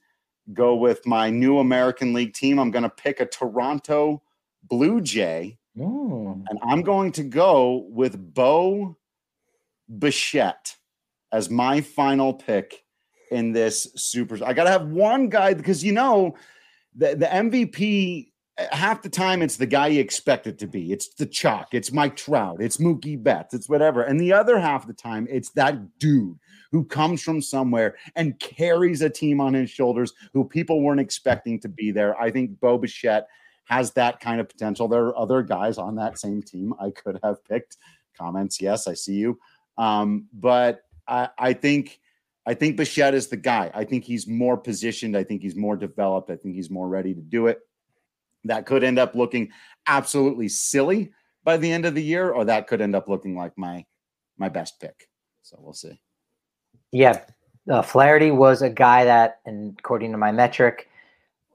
[0.52, 2.58] go with my new American League team.
[2.58, 4.22] I'm going to pick a Toronto
[4.62, 6.44] Blue Jay, Mm.
[6.48, 8.96] and I'm going to go with Bo
[9.98, 10.76] Bichette
[11.32, 12.84] as my final pick
[13.30, 14.38] in this super.
[14.44, 16.36] I got to have one guy because you know
[16.94, 18.30] the the MVP.
[18.70, 20.92] Half the time, it's the guy you expect it to be.
[20.92, 21.74] It's the chalk.
[21.74, 22.58] It's Mike Trout.
[22.62, 23.52] It's Mookie Betts.
[23.52, 24.02] It's whatever.
[24.04, 26.38] And the other half of the time, it's that dude
[26.74, 31.60] who comes from somewhere and carries a team on his shoulders who people weren't expecting
[31.60, 32.20] to be there.
[32.20, 33.28] I think Bo Bichette
[33.66, 34.88] has that kind of potential.
[34.88, 37.76] There are other guys on that same team I could have picked.
[38.18, 39.38] Comments, yes, I see you.
[39.78, 42.00] Um, but I, I think
[42.44, 43.70] I think Bichette is the guy.
[43.72, 45.16] I think he's more positioned.
[45.16, 46.28] I think he's more developed.
[46.28, 47.60] I think he's more ready to do it.
[48.42, 49.52] That could end up looking
[49.86, 51.12] absolutely silly
[51.44, 53.84] by the end of the year, or that could end up looking like my
[54.36, 55.08] my best pick.
[55.42, 56.00] So we'll see.
[56.94, 57.20] Yeah,
[57.68, 60.88] uh, Flaherty was a guy that, and according to my metric,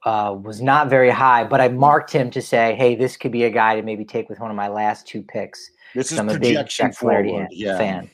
[0.03, 1.45] uh, was not very high.
[1.45, 4.27] But I marked him to say, "Hey, this could be a guy to maybe take
[4.27, 7.47] with one of my last two picks." This is I'm a big Jack Flaherty forward.
[7.51, 7.77] Yeah.
[7.77, 8.09] fan.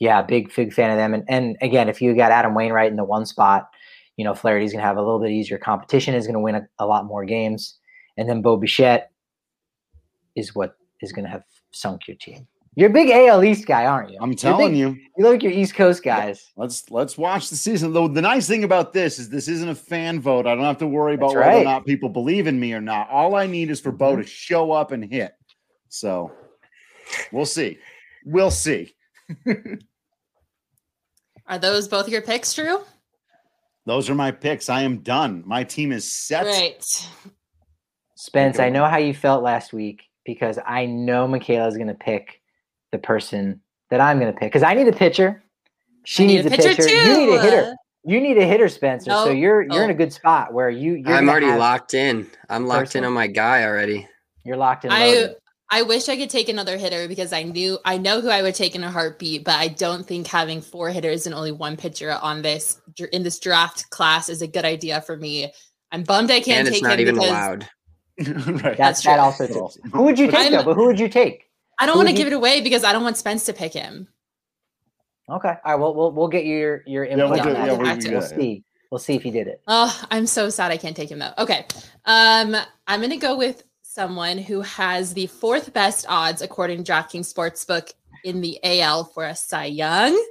[0.00, 1.14] Yeah, big big fan of them.
[1.14, 3.70] And and again, if you got Adam Wainwright in the one spot,
[4.18, 6.14] you know Flaherty's going to have a little bit easier competition.
[6.14, 7.78] Is going to win a, a lot more games.
[8.18, 9.10] And then Bo Bichette
[10.34, 12.46] is what is going to have sunk your team.
[12.76, 14.18] You're a big AL East guy, aren't you?
[14.20, 14.88] I'm telling big- you.
[14.88, 16.52] You look like your East Coast guys.
[16.56, 17.94] Let's let's watch the season.
[17.94, 20.46] Though the nice thing about this is this isn't a fan vote.
[20.46, 22.82] I don't have to worry about That's whether or not people believe in me or
[22.82, 23.08] not.
[23.08, 24.20] All I need is for Bo mm-hmm.
[24.20, 25.32] to show up and hit.
[25.88, 26.32] So
[27.32, 27.78] we'll see.
[28.26, 28.94] We'll see.
[31.46, 32.80] Are those both your picks, Drew?
[33.86, 34.68] Those are my picks.
[34.68, 35.44] I am done.
[35.46, 36.44] My team is set.
[36.44, 37.08] Right.
[38.16, 42.40] Spence, I know how you felt last week because I know Michaela's going to pick
[42.96, 45.42] the person that I'm going to pick because I need a pitcher.
[46.04, 47.74] She need needs a pitcher You need a hitter.
[48.04, 49.10] You need a hitter, Spencer.
[49.10, 49.94] so you're you're in oh.
[49.94, 52.28] a good spot where you you're I'm already locked in.
[52.48, 54.06] I'm locked in on my guy already.
[54.44, 54.92] You're locked in.
[54.92, 55.36] I loaded.
[55.68, 58.54] I wish I could take another hitter because I knew I know who I would
[58.54, 62.12] take in a heartbeat, but I don't think having four hitters and only one pitcher
[62.12, 62.80] on this
[63.12, 65.52] in this draft class is a good idea for me.
[65.90, 67.68] I'm bummed I can't and it's take not him even because allowed.
[68.18, 68.62] right.
[68.62, 69.68] That's That's that also too.
[69.92, 70.64] Who would you take I'm- though?
[70.64, 71.45] But who would you take?
[71.78, 74.08] I don't want to give it away because I don't want Spence to pick him.
[75.28, 75.48] Okay.
[75.48, 75.74] All right.
[75.74, 78.22] Well, we'll we'll get you your your input we'll do- on yeah, we'll we'll, we'll
[78.22, 78.64] see.
[78.90, 79.60] We'll see if he did it.
[79.66, 81.32] Oh, I'm so sad I can't take him though.
[81.38, 81.66] Okay.
[82.04, 82.56] Um,
[82.86, 87.92] I'm gonna go with someone who has the fourth best odds according to DraftKings Sportsbook
[88.24, 90.22] in the AL for a Cy Young.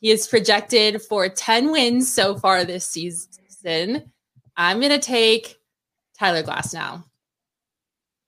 [0.00, 4.12] He is projected for 10 wins so far this season.
[4.56, 5.56] I'm gonna take
[6.18, 7.04] Tyler Glasnow.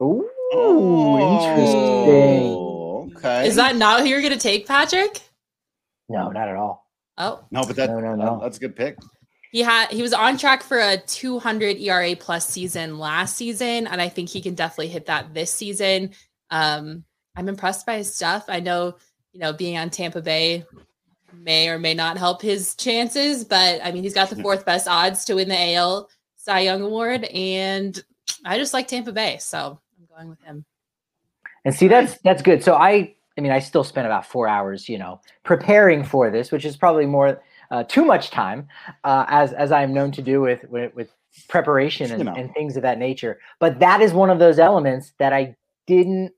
[0.03, 2.57] Ooh, interesting.
[2.57, 3.46] Oh, Okay.
[3.46, 5.20] Is that not who you're gonna take, Patrick?
[6.09, 6.86] No, not at all.
[7.18, 7.62] Oh, no?
[7.64, 8.40] But that, No, no, no.
[8.42, 8.96] that's a good pick.
[9.53, 14.01] he had he was on track for a 200 ERA plus season last season, and
[14.01, 16.11] I think he can definitely hit that this season.
[16.51, 17.05] Um,
[17.36, 18.44] I'm impressed by his stuff.
[18.48, 18.96] I know,
[19.32, 20.64] you know, being on Tampa Bay
[21.34, 24.88] may or may not help his chances, but I mean, he's got the fourth best
[24.88, 28.03] odds to win the AL Cy Young Award, and
[28.44, 29.78] I just like Tampa Bay, so I'm
[30.21, 30.64] going with him.
[31.64, 32.62] And see, that's that's good.
[32.62, 36.53] So I, I mean, I still spent about four hours, you know, preparing for this,
[36.53, 38.68] which is probably more uh, too much time,
[39.05, 41.11] uh, as as I'm known to do with with, with
[41.49, 42.35] preparation and, You know.
[42.35, 43.39] and things of that nature.
[43.59, 45.55] But that is one of those elements that I
[45.87, 46.33] didn't,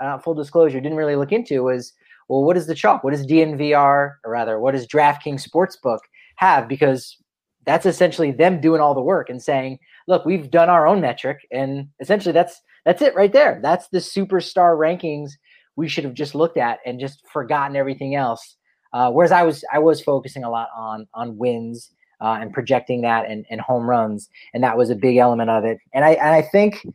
[0.00, 1.62] uh, full disclosure, didn't really look into.
[1.64, 1.92] Was
[2.28, 3.02] well, what is the chalk?
[3.04, 6.00] What does DNVR, or rather, what does DraftKings Sportsbook
[6.36, 6.68] have?
[6.68, 7.16] Because
[7.64, 11.46] that's essentially them doing all the work and saying, look, we've done our own metric,
[11.50, 13.60] and essentially that's that's it right there.
[13.62, 15.32] That's the superstar rankings
[15.76, 18.56] we should have just looked at and just forgotten everything else.
[18.94, 21.90] Uh, whereas I was I was focusing a lot on on wins
[22.22, 25.64] uh, and projecting that and, and home runs, and that was a big element of
[25.64, 25.78] it.
[25.92, 26.86] And I and I think,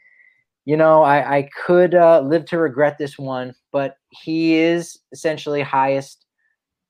[0.66, 5.62] you know, I, I could uh, live to regret this one, but he is essentially
[5.62, 6.26] highest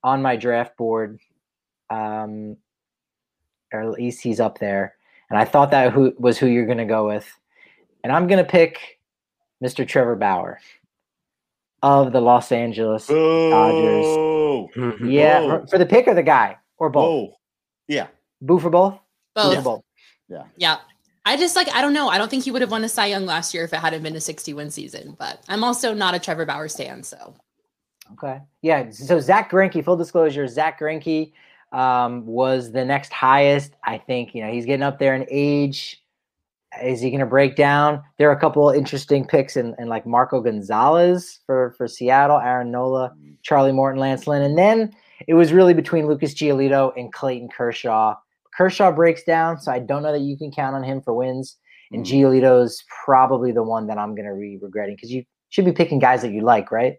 [0.02, 1.18] on my draft board.
[1.90, 2.56] Um,
[3.72, 4.94] or at least he's up there.
[5.30, 7.26] And I thought that who was who you're going to go with,
[8.02, 8.98] and I'm going to pick
[9.62, 9.86] Mr.
[9.86, 10.58] Trevor Bauer
[11.82, 14.04] of the Los Angeles Dodgers.
[14.06, 14.68] Oh,
[15.04, 15.60] Yeah, Whoa.
[15.60, 17.30] for, for the pick or the guy or both.
[17.30, 17.36] whoa,
[17.88, 18.06] yeah.
[18.40, 18.94] Boo for both.
[19.34, 19.54] Boo Both.
[19.56, 19.84] for both.
[20.56, 20.78] Yeah.
[21.24, 22.08] I just like I don't know.
[22.08, 24.02] I don't think he would have won a Cy Young last year if it hadn't
[24.02, 25.14] been a 60 win season.
[25.18, 27.34] But I'm also not a Trevor Bauer stan, so
[28.14, 28.40] Okay.
[28.60, 28.90] Yeah.
[28.90, 31.32] So Zack Greinke, full disclosure, Zack Greinke
[31.72, 33.74] um, was the next highest.
[33.84, 36.01] I think you know he's getting up there in age.
[36.82, 38.02] Is he going to break down?
[38.18, 42.38] There are a couple of interesting picks in, in like Marco Gonzalez for for Seattle,
[42.38, 43.12] Aaron Nola,
[43.42, 44.92] Charlie Morton, Lance Lynn, and then
[45.28, 48.14] it was really between Lucas Giolito and Clayton Kershaw.
[48.56, 51.56] Kershaw breaks down, so I don't know that you can count on him for wins.
[51.92, 52.08] And Mm.
[52.08, 55.98] Giolito's probably the one that I'm going to be regretting because you should be picking
[55.98, 56.94] guys that you like, right?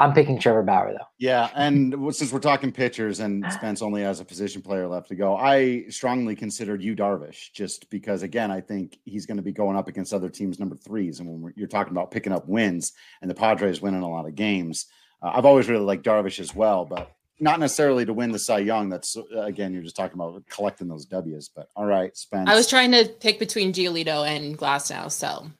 [0.00, 1.04] I'm picking Trevor Bauer though.
[1.18, 5.14] Yeah, and since we're talking pitchers and Spence only has a position player left to
[5.14, 9.52] go, I strongly considered Yu Darvish just because, again, I think he's going to be
[9.52, 11.20] going up against other teams' number threes.
[11.20, 14.26] And when we're, you're talking about picking up wins and the Padres winning a lot
[14.26, 14.86] of games,
[15.22, 18.58] uh, I've always really liked Darvish as well, but not necessarily to win the Cy
[18.58, 18.88] Young.
[18.88, 21.50] That's uh, again, you're just talking about collecting those W's.
[21.54, 22.48] But all right, Spence.
[22.48, 25.10] I was trying to pick between Giolito and Glasnow.
[25.10, 25.50] So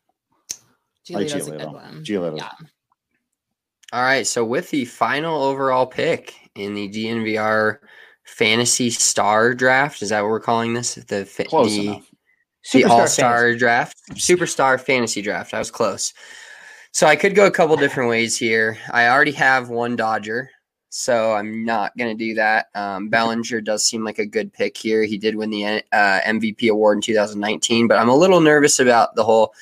[1.11, 2.05] like Giolito's a good one.
[2.05, 2.39] Giolito.
[2.39, 2.51] Yeah.
[3.93, 4.27] All right.
[4.27, 7.79] So with the final overall pick in the DNVR
[8.25, 10.95] fantasy star draft, is that what we're calling this?
[10.95, 12.11] The Close the, enough.
[12.73, 15.55] the all star draft, superstar fantasy draft.
[15.55, 16.13] I was close.
[16.93, 18.79] So I could go a couple different ways here.
[18.93, 20.51] I already have one Dodger,
[20.89, 22.67] so I'm not going to do that.
[22.75, 25.05] Um, Bellinger does seem like a good pick here.
[25.05, 29.15] He did win the uh, MVP award in 2019, but I'm a little nervous about
[29.15, 29.53] the whole.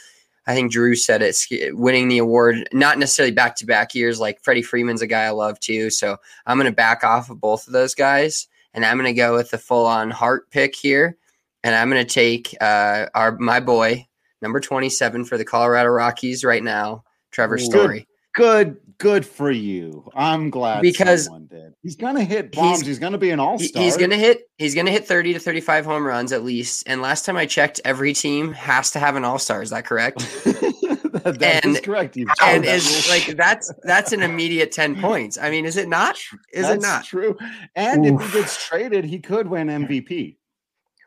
[0.49, 4.19] I think Drew said it, winning the award, not necessarily back to back years.
[4.19, 5.91] Like Freddie Freeman's a guy I love too.
[5.91, 9.21] So I'm going to back off of both of those guys, and I'm going to
[9.21, 11.19] go with the full on heart pick here,
[11.63, 14.07] and I'm going to take uh, our my boy
[14.41, 18.09] number 27 for the Colorado Rockies right now, Trevor Story.
[18.33, 20.09] Good, good for you.
[20.15, 21.73] I'm glad Because- someone did.
[21.83, 22.79] He's gonna hit bombs.
[22.79, 23.83] He's- He's, gonna be an all star.
[23.83, 24.51] He's gonna hit.
[24.59, 26.83] He's gonna hit thirty to thirty-five home runs at least.
[26.89, 29.63] And last time I checked, every team has to have an all-star.
[29.63, 30.19] Is that correct?
[30.45, 32.17] that that is And- correct.
[32.17, 33.17] You've and told that is rule.
[33.17, 35.39] like that's that's an immediate ten points.
[35.39, 36.19] I mean, is it not?
[36.53, 37.05] Is it not?
[37.05, 37.37] true?
[37.77, 40.37] And if he gets traded, he could win MVP.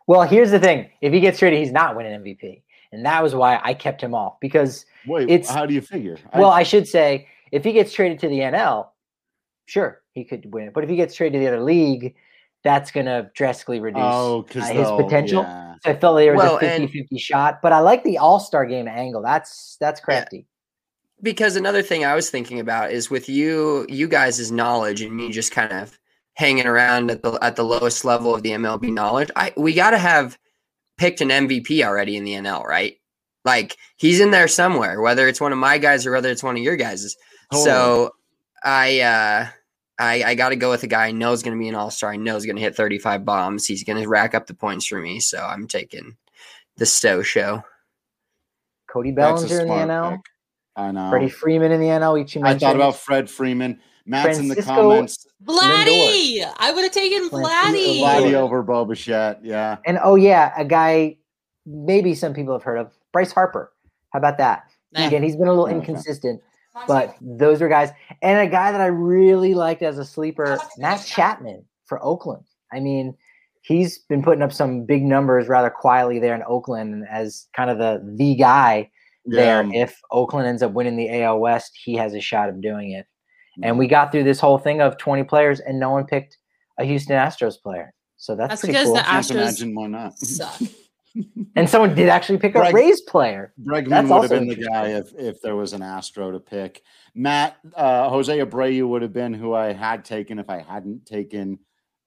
[0.07, 2.61] Well, here's the thing: if he gets traded, he's not winning MVP,
[2.93, 4.39] and that was why I kept him off.
[4.39, 6.17] Because, Wait, It's- how do you figure?
[6.33, 8.87] well, I should say, if he gets traded to the NL,
[9.65, 10.73] sure, he could win it.
[10.73, 12.15] But if he gets traded to the other league,
[12.63, 14.01] that's going to drastically reduce.
[14.03, 15.41] oh, uh, his potential.
[15.43, 15.75] Yeah.
[15.83, 18.19] So I felt like there was Well, a and- 50-50 shot, but I like the
[18.19, 19.21] All Star game angle.
[19.21, 20.45] That's that's crafty.
[21.23, 25.29] Because another thing I was thinking about is with you, you guys' knowledge and me
[25.31, 25.97] just kind of
[26.33, 29.29] hanging around at the at the lowest level of the MLB knowledge.
[29.35, 30.37] I we got to have
[30.97, 32.95] picked an MVP already in the NL, right?
[33.45, 36.57] Like he's in there somewhere, whether it's one of my guys or whether it's one
[36.57, 37.15] of your guys'.
[37.53, 38.11] So
[38.63, 39.47] I uh
[39.99, 41.75] I I got to go with a guy I know is going to be an
[41.75, 42.11] all star.
[42.11, 43.65] I know is going to hit 35 bombs.
[43.65, 45.19] He's going to rack up the points for me.
[45.19, 46.15] So I'm taking
[46.77, 47.63] the Stowe show.
[48.87, 50.25] Cody That's Bellinger in the smart NL, pick.
[50.75, 51.09] I know.
[51.09, 52.21] Freddie Freeman in the NL.
[52.21, 53.79] Each you I thought about Fred Freeman.
[54.05, 55.27] Matt's in the comments.
[55.45, 56.43] Vladdy.
[56.57, 58.01] I would have taken Francisco Vladdy.
[58.01, 59.39] Vladdy over Bo Bichette.
[59.43, 59.77] Yeah.
[59.85, 61.17] and oh yeah, a guy
[61.65, 63.71] maybe some people have heard of Bryce Harper.
[64.11, 64.63] How about that?
[64.93, 65.07] Nah.
[65.07, 65.75] Again, he's been a little Okay.
[65.75, 66.41] inconsistent,
[66.87, 67.89] but those are guys.
[68.21, 72.43] And a guy that I really liked as a sleeper, Matt Chapman for Oakland.
[72.71, 73.15] I mean,
[73.61, 77.77] he's been putting up some big numbers rather quietly there in Oakland as kind of
[77.77, 78.89] the the guy
[79.25, 79.63] there.
[79.63, 79.83] Yeah.
[79.83, 83.05] If Oakland ends up winning the AL West, he has a shot of doing it.
[83.63, 86.37] And we got through this whole thing of 20 players, and no one picked
[86.79, 87.93] a Houston Astros player.
[88.15, 88.95] So that's, That's pretty because cool.
[88.95, 90.17] the Can't Astros imagine why not.
[90.17, 90.61] suck.
[91.55, 93.53] and someone did actually pick a Greg- Rays player.
[93.61, 96.81] Bregman That's would have been the guy if, if there was an Astro to pick.
[97.13, 101.59] Matt, uh, Jose Abreu would have been who I had taken if I hadn't taken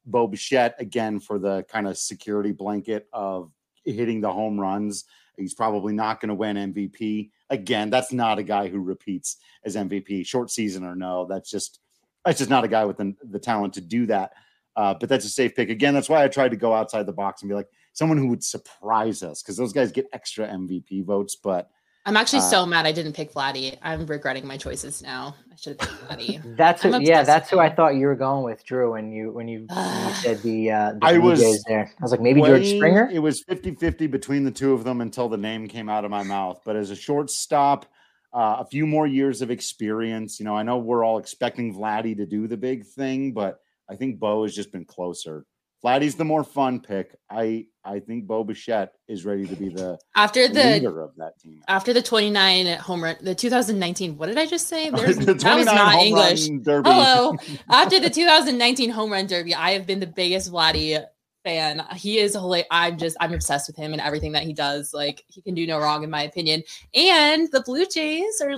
[0.07, 3.51] Bo Bichette again for the kind of security blanket of
[3.85, 5.05] hitting the home runs.
[5.37, 7.31] He's probably not going to win MVP.
[7.51, 11.27] Again, that's not a guy who repeats as MVP, short season or no.
[11.27, 11.81] That's just
[12.25, 14.33] that's just not a guy with the, the talent to do that.
[14.77, 15.71] Uh, but that's a safe pick.
[15.71, 18.29] Again, that's why I tried to go outside the box and be like someone who
[18.29, 21.37] would surprise us because those guys get extra MVP votes.
[21.37, 21.71] But
[22.05, 23.79] I'm actually Uh, so mad I didn't pick Vladdy.
[23.81, 25.37] I'm regretting my choices now.
[25.51, 26.57] I should have picked Vladdy.
[26.57, 28.93] That's who, yeah, that's who I thought you were going with, Drew.
[28.93, 32.11] When you when you, when you said the uh, the I was there, I was
[32.11, 33.09] like maybe George Springer.
[33.11, 36.11] It was 50 50 between the two of them until the name came out of
[36.11, 36.61] my mouth.
[36.65, 37.87] But as a shortstop,
[38.35, 40.41] uh, a few more years of experience.
[40.41, 43.95] You know, I know we're all expecting Vladdy to do the big thing, but I
[43.95, 45.47] think Bo has just been closer
[45.85, 47.15] Vladdy's the more fun pick.
[47.31, 51.39] I I think Bo Bichette is ready to be the After the leader of that
[51.39, 51.61] team.
[51.69, 54.17] after the 29 home run, the 2019.
[54.17, 54.89] What did I just say?
[54.91, 56.49] There's, The that was not English.
[56.63, 56.89] derby.
[56.89, 57.37] Hello.
[57.69, 61.05] After the 2019 home run derby, I have been the biggest Vladdy
[61.45, 61.85] fan.
[61.97, 62.65] He is holy.
[62.71, 64.95] I'm just I'm obsessed with him and everything that he does.
[64.95, 66.63] Like he can do no wrong in my opinion.
[66.95, 68.53] And the Blue Jays are,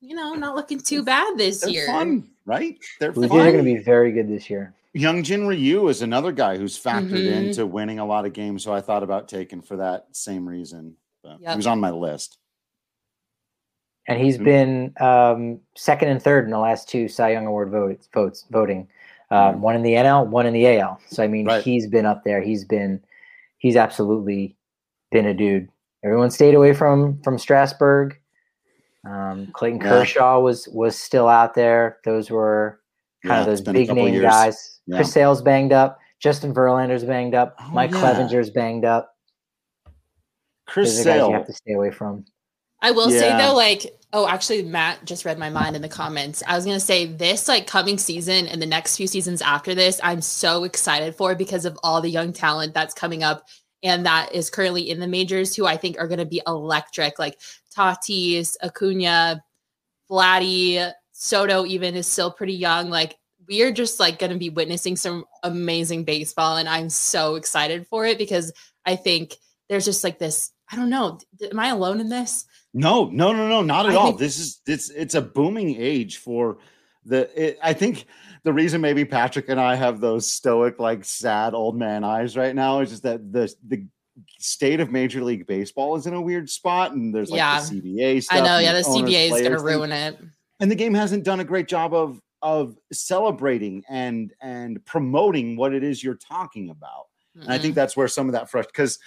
[0.00, 1.86] you know, not looking too bad this They're year.
[1.88, 2.78] fun, right?
[2.98, 3.36] They're Blue fun.
[3.36, 4.72] Jays are going to be very good this year.
[4.96, 7.46] Hyun Jin Ryu is another guy who's factored Mhm.
[7.48, 10.96] into winning a lot of games, so I thought about taking for that same reason.
[11.22, 12.38] But he was on my list.
[14.08, 17.70] And he's Who- been um, second and third in the last two Cy Young Award
[17.70, 18.88] votes, votes voting.
[19.30, 19.58] Um, Mhm.
[19.60, 20.98] One in the NL, one in the AL.
[21.06, 21.62] So I mean, Right.
[21.62, 22.42] he's been up there.
[22.42, 23.00] He's been,
[23.58, 24.56] he's absolutely
[25.10, 25.68] been a dude.
[26.04, 28.18] Everyone stayed away from from Strasburg.
[29.06, 29.88] Um, Clayton Yeah.
[29.88, 31.98] Kershaw was was still out there.
[32.04, 32.80] Those were
[33.24, 34.24] kind Yeah, of those been a big couple name years.
[34.24, 34.71] guys.
[34.86, 34.96] Yeah.
[34.96, 35.98] Chris Sale's banged up.
[36.20, 37.56] Justin Verlander's banged up.
[37.60, 38.00] Oh, Mike yeah.
[38.00, 39.14] Clevinger's banged up.
[40.66, 42.24] Chris Those are guys you have to stay away from.
[42.80, 46.42] I will say though, like, oh, actually, Matt just read my mind in the comments.
[46.46, 50.00] I was gonna say this, like, coming season and the next few seasons after this,
[50.02, 53.46] I'm so excited for because of all the young talent that's coming up
[53.84, 57.38] and that is currently in the majors, who I think are gonna be electric, like
[57.76, 59.42] Tatis, Acuna,
[60.10, 61.64] Vladdy, Soto.
[61.66, 62.90] Even is still pretty young.
[62.90, 63.16] Like,
[63.48, 68.06] we are just like gonna be witnessing some amazing baseball, and I'm so excited for
[68.06, 68.52] it because
[68.86, 69.36] I think
[69.68, 70.50] there's just like this.
[70.70, 71.18] I don't know.
[71.50, 72.44] Am I alone in this?
[72.74, 74.06] No, no, no, no, not at I all.
[74.08, 76.58] think- this is it's it's a booming age for
[77.04, 77.28] the.
[77.48, 78.06] It, I think
[78.44, 82.54] the reason maybe Patrick and I have those stoic, like sad old man eyes right
[82.54, 83.86] now is just that the the
[84.38, 87.60] state of Major League Baseball is in a weird spot, and there's like Yeah.
[87.60, 88.38] the CBA stuff.
[88.38, 89.64] I know, yeah, the owners, CBA is going to thing.
[89.66, 90.18] ruin it.
[90.60, 95.72] and the game hasn't done a great job of of celebrating and and promoting what
[95.74, 97.06] it is you're talking about.
[97.40, 98.98] And I think that's where some of that fresh because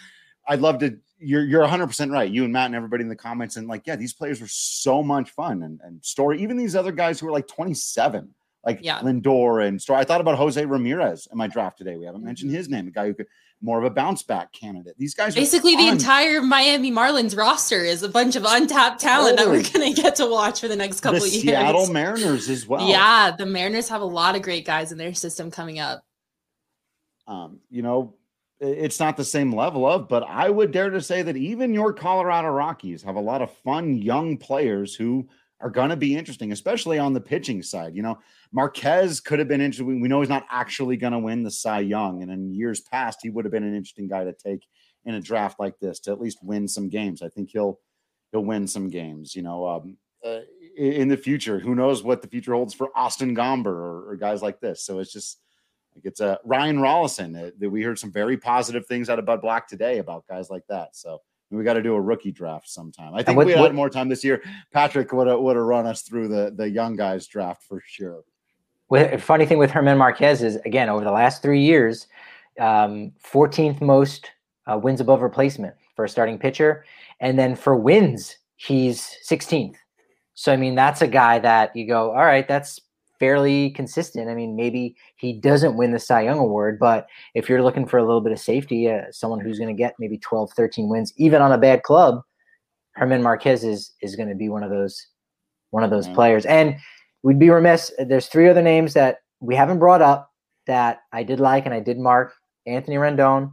[0.47, 0.97] I'd love to.
[1.19, 2.29] You're you're 100 percent right.
[2.29, 5.01] You and Matt and everybody in the comments and like, yeah, these players were so
[5.03, 6.41] much fun and and story.
[6.41, 8.33] Even these other guys who are like 27,
[8.65, 8.99] like Yeah.
[8.99, 9.99] Lindor and Story.
[9.99, 11.95] I thought about Jose Ramirez in my draft today.
[11.97, 12.57] We haven't mentioned Mm-hmm.
[12.57, 12.87] his name.
[12.87, 13.27] A guy who could
[13.61, 14.95] more of a bounce back candidate.
[14.97, 19.47] These guys Basically, the entire Miami Marlins roster is a bunch of untapped talent that
[19.47, 21.43] we're going to get to watch for the next couple the of years.
[21.43, 22.87] Seattle Mariners as well.
[22.87, 26.03] Yeah, the Mariners have a lot of great guys in their system coming up.
[27.27, 28.15] um, you know,
[28.59, 31.91] it's not the same level of, but I would dare to say that even your
[31.91, 35.27] Colorado Rockies have a lot of fun young players who
[35.59, 37.95] are going to be interesting, especially on the pitching side.
[37.95, 38.19] You know,
[38.55, 39.99] Marquez could have been interesting.
[39.99, 43.19] We know he's not actually going to win the Cy Young, and in years past,
[43.21, 44.65] he would have been an interesting guy to take
[45.03, 47.21] in a draft like this to at least win some games.
[47.21, 47.79] I think he'll
[48.31, 49.35] he'll win some games.
[49.35, 50.39] You know, um, uh,
[50.77, 54.41] in the future, who knows what the future holds for Austin Gomber or, or guys
[54.41, 54.85] like this.
[54.85, 55.41] So it's just
[55.93, 59.25] like it's a Ryan Rolison uh, that we heard some very positive things out of
[59.25, 60.95] Bud Black today about guys like that.
[60.95, 61.19] So
[61.51, 63.13] we got to do a rookie draft sometime.
[63.13, 64.41] I think what- we had what- more time this year.
[64.71, 68.21] Patrick would have, would have run us through the the young guys draft for sure.
[68.89, 72.07] With, funny thing with German Marquez is again over the last three years,
[72.59, 74.31] um, 14th most
[74.67, 76.85] uh, wins above replacement for a starting pitcher,
[77.19, 79.75] and then for wins he's 16th.
[80.35, 82.79] So I mean that's a guy that you go, all right, that's
[83.19, 84.29] fairly consistent.
[84.29, 87.97] I mean maybe he doesn't win the Cy Young award, but if you're looking for
[87.97, 91.11] a little bit of safety, uh, someone who's going to get maybe 12, 13 wins
[91.17, 92.21] even on a bad club,
[92.99, 95.07] German Marquez is is going to be one of those
[95.71, 96.15] one of those Mhm.
[96.15, 96.45] players.
[96.45, 96.75] And
[97.25, 97.91] we'd be remiss.
[97.97, 100.31] There's three other names that we haven't brought up
[100.67, 102.33] that I did like and I did mark.
[102.67, 103.51] Anthony Rendon,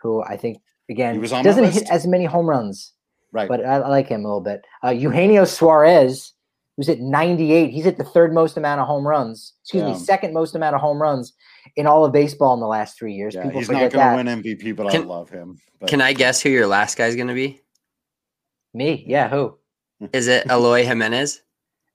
[0.00, 0.58] who I think
[0.90, 2.92] again was on doesn't hit as many home runs,
[3.32, 3.48] Right.
[3.48, 4.64] but I, I like him a little bit.
[4.84, 6.32] Uh, Eugenio Suarez,
[6.76, 9.54] who's at 98, he's at the third most amount of home runs.
[9.62, 9.92] Excuse Yeah.
[9.92, 11.32] me, second most amount of home runs
[11.76, 13.34] in all of baseball in the last three years.
[13.34, 15.58] yeah, People he's not going to win MVP, but I love him.
[15.78, 17.60] But Can I guess who your last guy's going to be?
[18.72, 19.58] Me, yeah, who?
[20.12, 21.42] Is it Eloy Jimenez?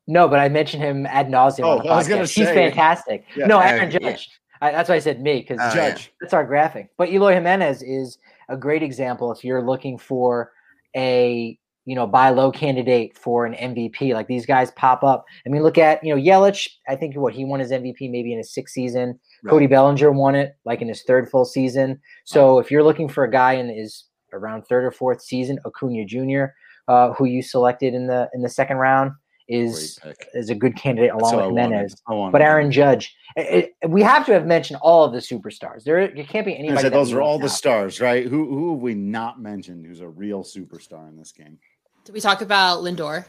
[0.08, 1.64] No, but I mentioned him ad nauseum.
[1.66, 2.34] Oh, on the I was gonna podcast.
[2.36, 3.26] He's fantastic.
[3.36, 3.48] Yeah.
[3.48, 4.00] no, Oh, Aaron yeah.
[4.00, 4.30] Judge.
[4.62, 5.90] I, that's why I said me because Oh, yeah.
[5.92, 6.12] Judge.
[6.22, 6.90] that's our graphic.
[6.98, 8.18] But Eloy Jimenez is
[8.50, 10.52] a great example if you're looking for
[10.96, 14.14] a you know buy low candidate for an MVP.
[14.14, 15.26] Like these guys pop up.
[15.46, 16.68] I mean, look at you know Yelich.
[16.88, 19.20] I think what he won his MVP maybe in his sixth season.
[19.44, 19.50] Right.
[19.50, 22.00] Cody Bellinger won it like in his third full season.
[22.26, 26.06] So if you're looking for a guy in his around third or fourth season, Acuna
[26.06, 26.46] Jr.,
[26.88, 29.12] uh, who you selected in the in the second round,
[29.48, 30.00] is
[30.34, 31.62] is a good candidate along with wanted.
[31.62, 31.96] Jimenez.
[32.32, 32.42] But.
[32.42, 35.84] Aaron Judge, it- it- we have to have mentioned all of the superstars.
[35.84, 36.82] There, it can't be anybody.
[36.82, 37.52] said those are all the out.
[37.52, 38.26] stars, right?
[38.26, 39.86] Who who have we not mentioned?
[39.86, 41.60] Who's a real superstar in this game?
[42.06, 43.26] Did we talk about Lindor?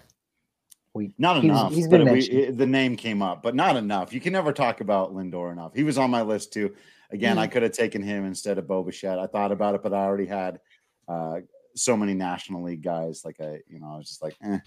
[0.95, 1.73] We, Not he's- enough.
[1.75, 4.15] he's but been we- it- the name came up, but not enough.
[4.15, 5.75] You can never talk about Lindor enough.
[5.75, 6.75] He was on my list too.
[7.11, 7.41] Again, Mm.
[7.41, 9.19] I could have taken him instead of Bo Bichette.
[9.19, 10.61] I thought about it, but I already had
[11.09, 11.41] uh,
[11.77, 13.23] so many National League guys.
[13.25, 14.59] Like I, you know, I was just like, eh,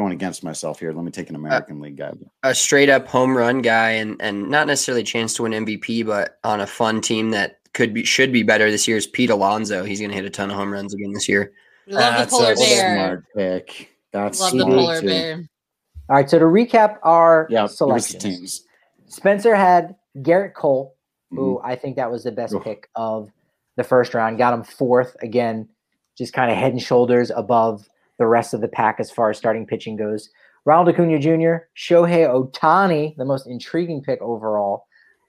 [0.00, 0.92] going against myself here.
[0.92, 2.12] Let me take an American League guy.
[2.42, 6.06] a straight up home run guy and and not necessarily a chance to win MVP,
[6.06, 9.28] but on a fun team that could be should be better this year is Pete
[9.30, 9.84] Alonso.
[9.84, 11.52] He's gonna hit a ton of home runs again this year.
[11.86, 12.94] We love That's the polar a bear.
[12.96, 13.90] smart pick.
[14.12, 15.06] That's Love the smart, polar too.
[15.06, 15.34] bear.
[16.08, 18.64] All right, so to recap our Yeah, give selections, teams.
[19.06, 20.96] Spencer had Gerrit Cole,
[21.30, 21.60] who Mhm.
[21.64, 22.62] I think that was the best Ugh.
[22.64, 23.30] pick of
[23.76, 24.38] the first round.
[24.38, 25.68] Got him fourth again,
[26.18, 27.86] just kind of head and shoulders above
[28.20, 30.30] the rest of the pack as far as starting pitching goes.
[30.66, 34.84] Ronald Acuna Jr., Shohei Ohtani, the most intriguing pick overall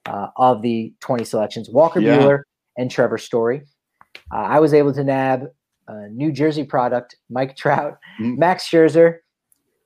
[0.06, 1.70] uh, of the 20 selections.
[1.70, 2.18] Walker Yeah.
[2.20, 2.42] Buehler
[2.78, 3.64] and Trevor Story.
[4.32, 5.46] Uh, I was able to nab
[5.88, 8.38] a New Jersey product, Mike Trout, Mhm.
[8.38, 9.20] Max Scherzer,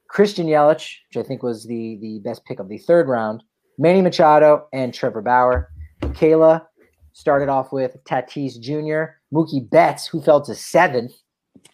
[0.10, 3.44] Christian Yelich, which I think was the the best pick of the third round,
[3.78, 5.70] Manny Machado, and Trevor Bauer.
[6.02, 6.66] Kayla
[7.14, 11.14] started off with Tatis Jr., Mookie Betts, who fell to seventh,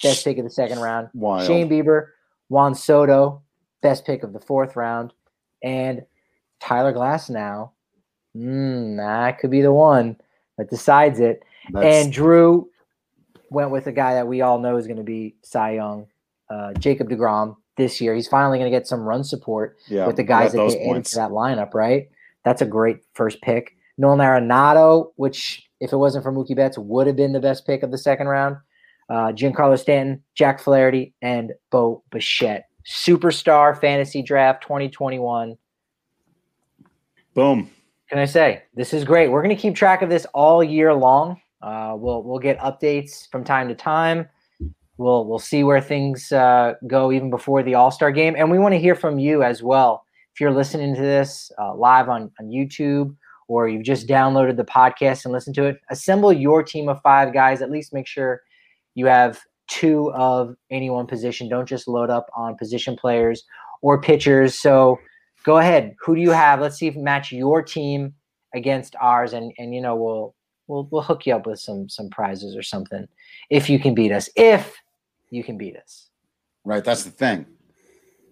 [0.02, 1.10] best pick of the second round.
[1.14, 1.48] Wild.
[1.48, 2.08] Shane Bieber,
[2.50, 3.42] Juan Soto,
[3.82, 5.14] best pick of the fourth round,
[5.64, 6.04] and
[6.60, 7.72] Tyler Glasnow.
[8.36, 10.18] Mm, that could be the one
[10.58, 11.44] that decides it.
[11.72, 12.70] That's- and Drew
[13.50, 16.08] went with a guy that we all know is going to be Cy Young,
[16.50, 18.16] uh, Jacob DeGrom this year.
[18.16, 21.06] He's finally going to get some run support yeah, with the guys that they added
[21.06, 22.10] to that lineup, right?
[22.46, 23.76] That's a great first pick.
[23.98, 27.84] Nolan Arenado, which if it wasn't for Mookie Betts, would have been the best pick
[27.84, 28.58] of the second round.
[29.12, 32.70] Uh, Giancarlo Stanton, Jack Flaherty, and Bo Bichette.
[32.86, 35.58] Superstar Fantasy Draft 2021.
[37.34, 37.70] Boom.
[38.08, 39.28] Can I say this is great?
[39.28, 41.42] We're going to keep track of this all year long.
[41.62, 44.30] Uh, we'll we'll get updates from time to time.
[44.96, 48.60] We'll we'll see where things uh, go even before the All Star game, and we
[48.60, 50.06] want to hear from you as well.
[50.34, 53.14] If you're listening to this uh, live on on YouTube
[53.50, 57.34] or you've just downloaded the podcast and listened to it, assemble your team of five
[57.34, 57.62] guys.
[57.62, 58.42] At least make sure
[58.96, 61.48] you have two of any one position.
[61.48, 63.44] Don't just load up on position players
[63.82, 64.60] or pitchers.
[64.60, 65.00] So
[65.44, 65.96] go ahead.
[66.02, 66.60] Who do you have?
[66.60, 68.14] Let's see if match your team
[68.54, 70.36] against ours, and and you know we'll
[70.68, 73.08] we'll we'll hook you up with some some prizes or something
[73.50, 74.30] if you can beat us.
[74.36, 74.76] If
[75.30, 76.10] you can beat us.
[76.64, 76.84] Right.
[76.84, 77.46] That's the thing.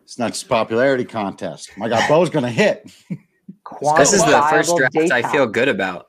[0.03, 1.71] It's not just a popularity contest.
[1.77, 2.91] My God, Bo's going to hit.
[3.97, 6.08] This is the first draft I feel good about.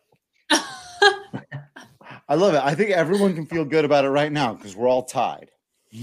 [2.31, 2.63] I love it.
[2.63, 5.51] I think everyone can feel good about it right now because we're all tied.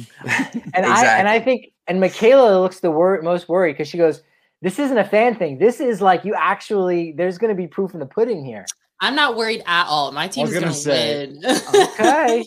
[0.74, 4.22] And I and I think and Michaela looks the wor- most worried because she goes,
[4.62, 5.58] "This isn't a fan thing.
[5.58, 7.14] This is like you actually.
[7.14, 8.66] There's going to be proof in the pudding here."
[9.00, 10.12] I'm not worried at all.
[10.12, 11.42] My team's gonna gonna, win.
[11.74, 12.46] Okay.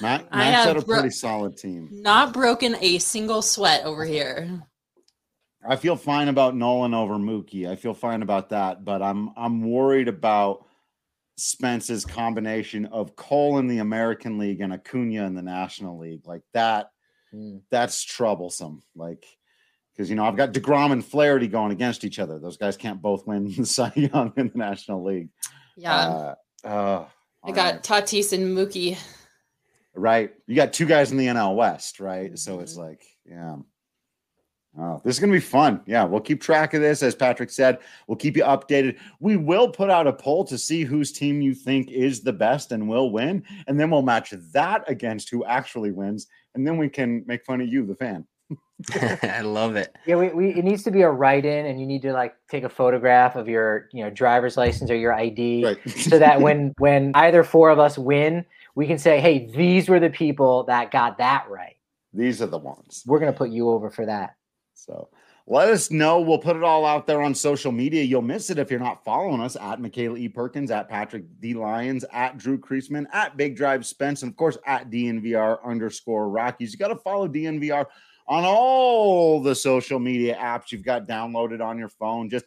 [0.00, 1.88] Matt, I Max had a bro- pretty solid team.
[1.90, 4.62] not broken a single sweat over here.
[5.68, 7.68] I feel fine about Nolan over Mookie.
[7.68, 10.66] I feel fine about that, but I'm I'm worried about
[11.40, 16.26] Spence's combination of Cole in the American League and Acuna in the National League.
[16.26, 16.90] Like that,
[17.34, 17.60] Mm.
[17.70, 18.82] that's troublesome.
[18.96, 19.24] Like
[19.92, 22.38] because you know I've got Degrom and Flaherty going against each other.
[22.40, 25.28] Those guys can't both win the Cy Young in the National League.
[25.76, 25.96] Yeah.
[25.96, 26.34] Uh,
[26.64, 27.06] uh,
[27.44, 27.82] I got right.
[27.82, 28.98] Tatis and Mookie.
[29.94, 30.32] right.
[30.46, 32.36] You got two guys in the NL West, right?
[32.38, 32.78] So it's Mhm.
[32.78, 33.56] like, yeah.
[34.78, 35.80] Oh, this is going to be fun.
[35.84, 37.02] Yeah, we'll keep track of this.
[37.02, 38.98] As Patrick said, we'll keep you updated.
[39.18, 42.70] We will put out a poll to see whose team you think is the best
[42.70, 43.42] and will win.
[43.66, 46.28] And then we'll match that against who actually wins.
[46.54, 48.24] And then we can make fun of you, the fan.
[49.22, 49.94] I love it.
[50.06, 52.64] Yeah, we, we it needs to be a write-in, and you need to like take
[52.64, 55.90] a photograph of your you know driver's license or your ID, Right.
[55.90, 58.44] so that when when either four of us win,
[58.74, 61.76] we can say, "Hey, these were the people that got that right."
[62.14, 63.04] These are the ones.
[63.06, 64.36] We're gonna put you over for that.
[64.86, 65.08] So
[65.46, 66.20] let us know.
[66.20, 68.02] We'll put it all out there on social media.
[68.02, 70.28] You'll miss it if you're not following us at Michaela E.
[70.28, 71.54] Perkins, at Patrick D.
[71.54, 76.72] Lyons, at Drew Creasman, at Big Drive Spence, and of course at DNVR underscore Rockies.
[76.72, 77.84] You got to follow DNVR
[78.28, 82.30] on all the social media apps you've got downloaded on your phone.
[82.30, 82.44] Just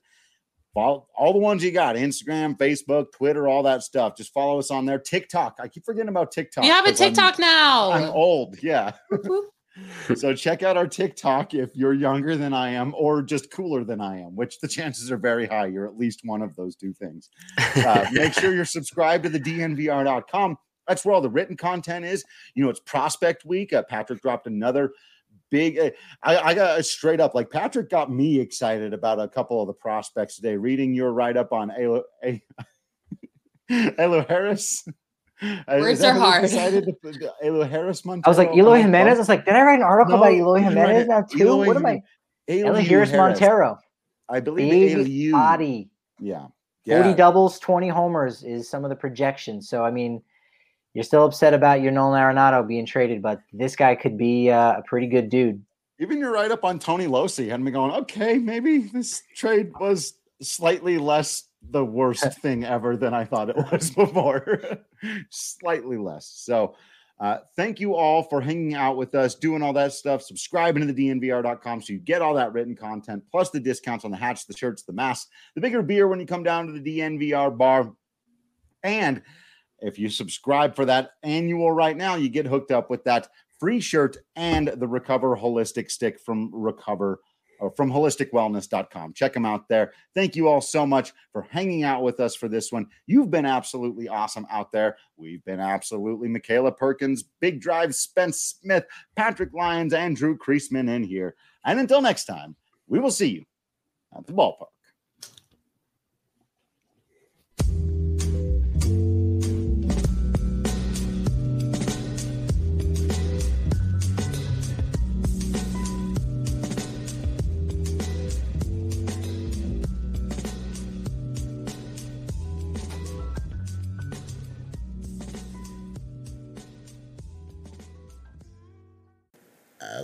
[0.73, 4.15] follow all the ones you got Instagram, Facebook, Twitter, all that stuff.
[4.15, 4.97] Just follow us on there.
[4.97, 5.57] TikTok.
[5.59, 6.63] I keep forgetting about TikTok.
[6.63, 7.91] You have a 'cause I'm- TikTok now.
[7.91, 8.55] I'm old.
[8.63, 8.93] Yeah.
[10.15, 14.01] So check out our TikTok if you're younger than I am or just cooler than
[14.01, 15.67] I am, which the chances are very high.
[15.67, 17.29] You're at least one of those two things.
[17.57, 20.57] Uh, make sure you're subscribed to the DNVR.com.
[20.87, 22.23] That's where all the written content is.
[22.55, 23.73] You know, it's prospect week.
[23.73, 24.91] Uh, Patrick dropped another
[25.49, 25.79] big.
[25.79, 29.67] Uh, I, I got straight up like Patrick got me excited about a couple of
[29.67, 30.57] the prospects today.
[30.57, 32.43] Reading your write up on Elo, A-
[33.97, 34.83] Elo Harris.
[35.67, 36.41] Words that are was hard.
[36.43, 38.23] Decided to put Elo Harris Montero.
[38.25, 39.15] I was like, I'm Eloy Jimenez.
[39.15, 40.59] I was like, did I write an article about Eloy.
[40.59, 41.39] Jimenez now too?
[41.39, 42.01] Eloy what am I?
[42.47, 42.69] Jimenez.
[42.69, 43.79] Eli Eliu Harris Montero.
[44.29, 45.31] I believe Big Eliu.
[45.31, 45.89] body.
[46.19, 46.47] Yeah.
[46.85, 49.69] 40 doubles, 20 homers is some of the projections.
[49.69, 50.21] So, I mean,
[50.93, 54.79] you're still upset about your Nolan Arenado being traded, but this guy could be uh,
[54.79, 55.63] a pretty good dude.
[55.99, 60.15] Even you're right up on Tony Locey had me going, okay, maybe this trade was
[60.41, 64.61] slightly less the worst thing ever than I thought it was before.
[65.29, 66.27] slightly less.
[66.27, 66.75] So
[67.19, 70.91] uh, thank you all for hanging out with us, doing all that stuff, subscribing to
[70.91, 74.45] the DNVR.com so you get all that written content, plus the discounts on the hats,
[74.45, 77.93] the shirts, the masks, the bigger beer when you come down to the DNVR bar.
[78.83, 79.21] And
[79.79, 83.79] if you subscribe for that annual right now, you get hooked up with that free
[83.79, 87.21] shirt and the Recover Holistik Stick from Recover
[87.63, 89.13] Uh, from holistikwellness.com.
[89.13, 89.93] Check them out there.
[90.13, 92.87] Thank you all so much for hanging out with us for this one.
[93.05, 94.97] You've been absolutely awesome out there.
[95.15, 98.85] We've been absolutely Michaela Perkins, Big Drive, Spence Smith,
[99.15, 101.35] Patrick Lyons, and Drew Creasman in here.
[101.63, 102.55] And until next time,
[102.87, 103.45] we will see you
[104.17, 104.72] at the ballpark.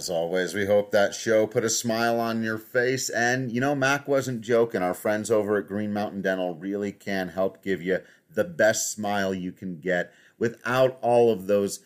[0.10, 3.12] As always, we hope that show put a smile on your face.
[3.12, 4.82] And, you know, Mac wasn't joking.
[4.82, 7.99] Our friends over at Green Mountain Dental really can help give you
[8.34, 11.86] the best smile you can get without all of those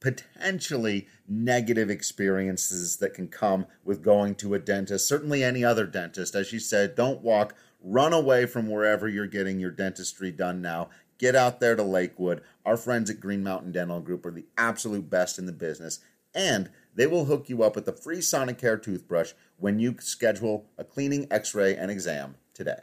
[0.00, 5.08] potentially negative experiences that can come with going to a dentist.
[5.08, 6.34] Certainly, any other dentist.
[6.34, 10.90] As you said, don't walk, run away from wherever you're getting your dentistry done now.
[11.16, 12.42] Get out there to Lakewood.
[12.66, 16.00] Our friends at Green Mountain Dental Group are the absolute best in the business.
[16.34, 20.84] And they will hook you up with a free Sonicare toothbrush when you schedule a
[20.84, 22.80] cleaning, x ray, and exam today.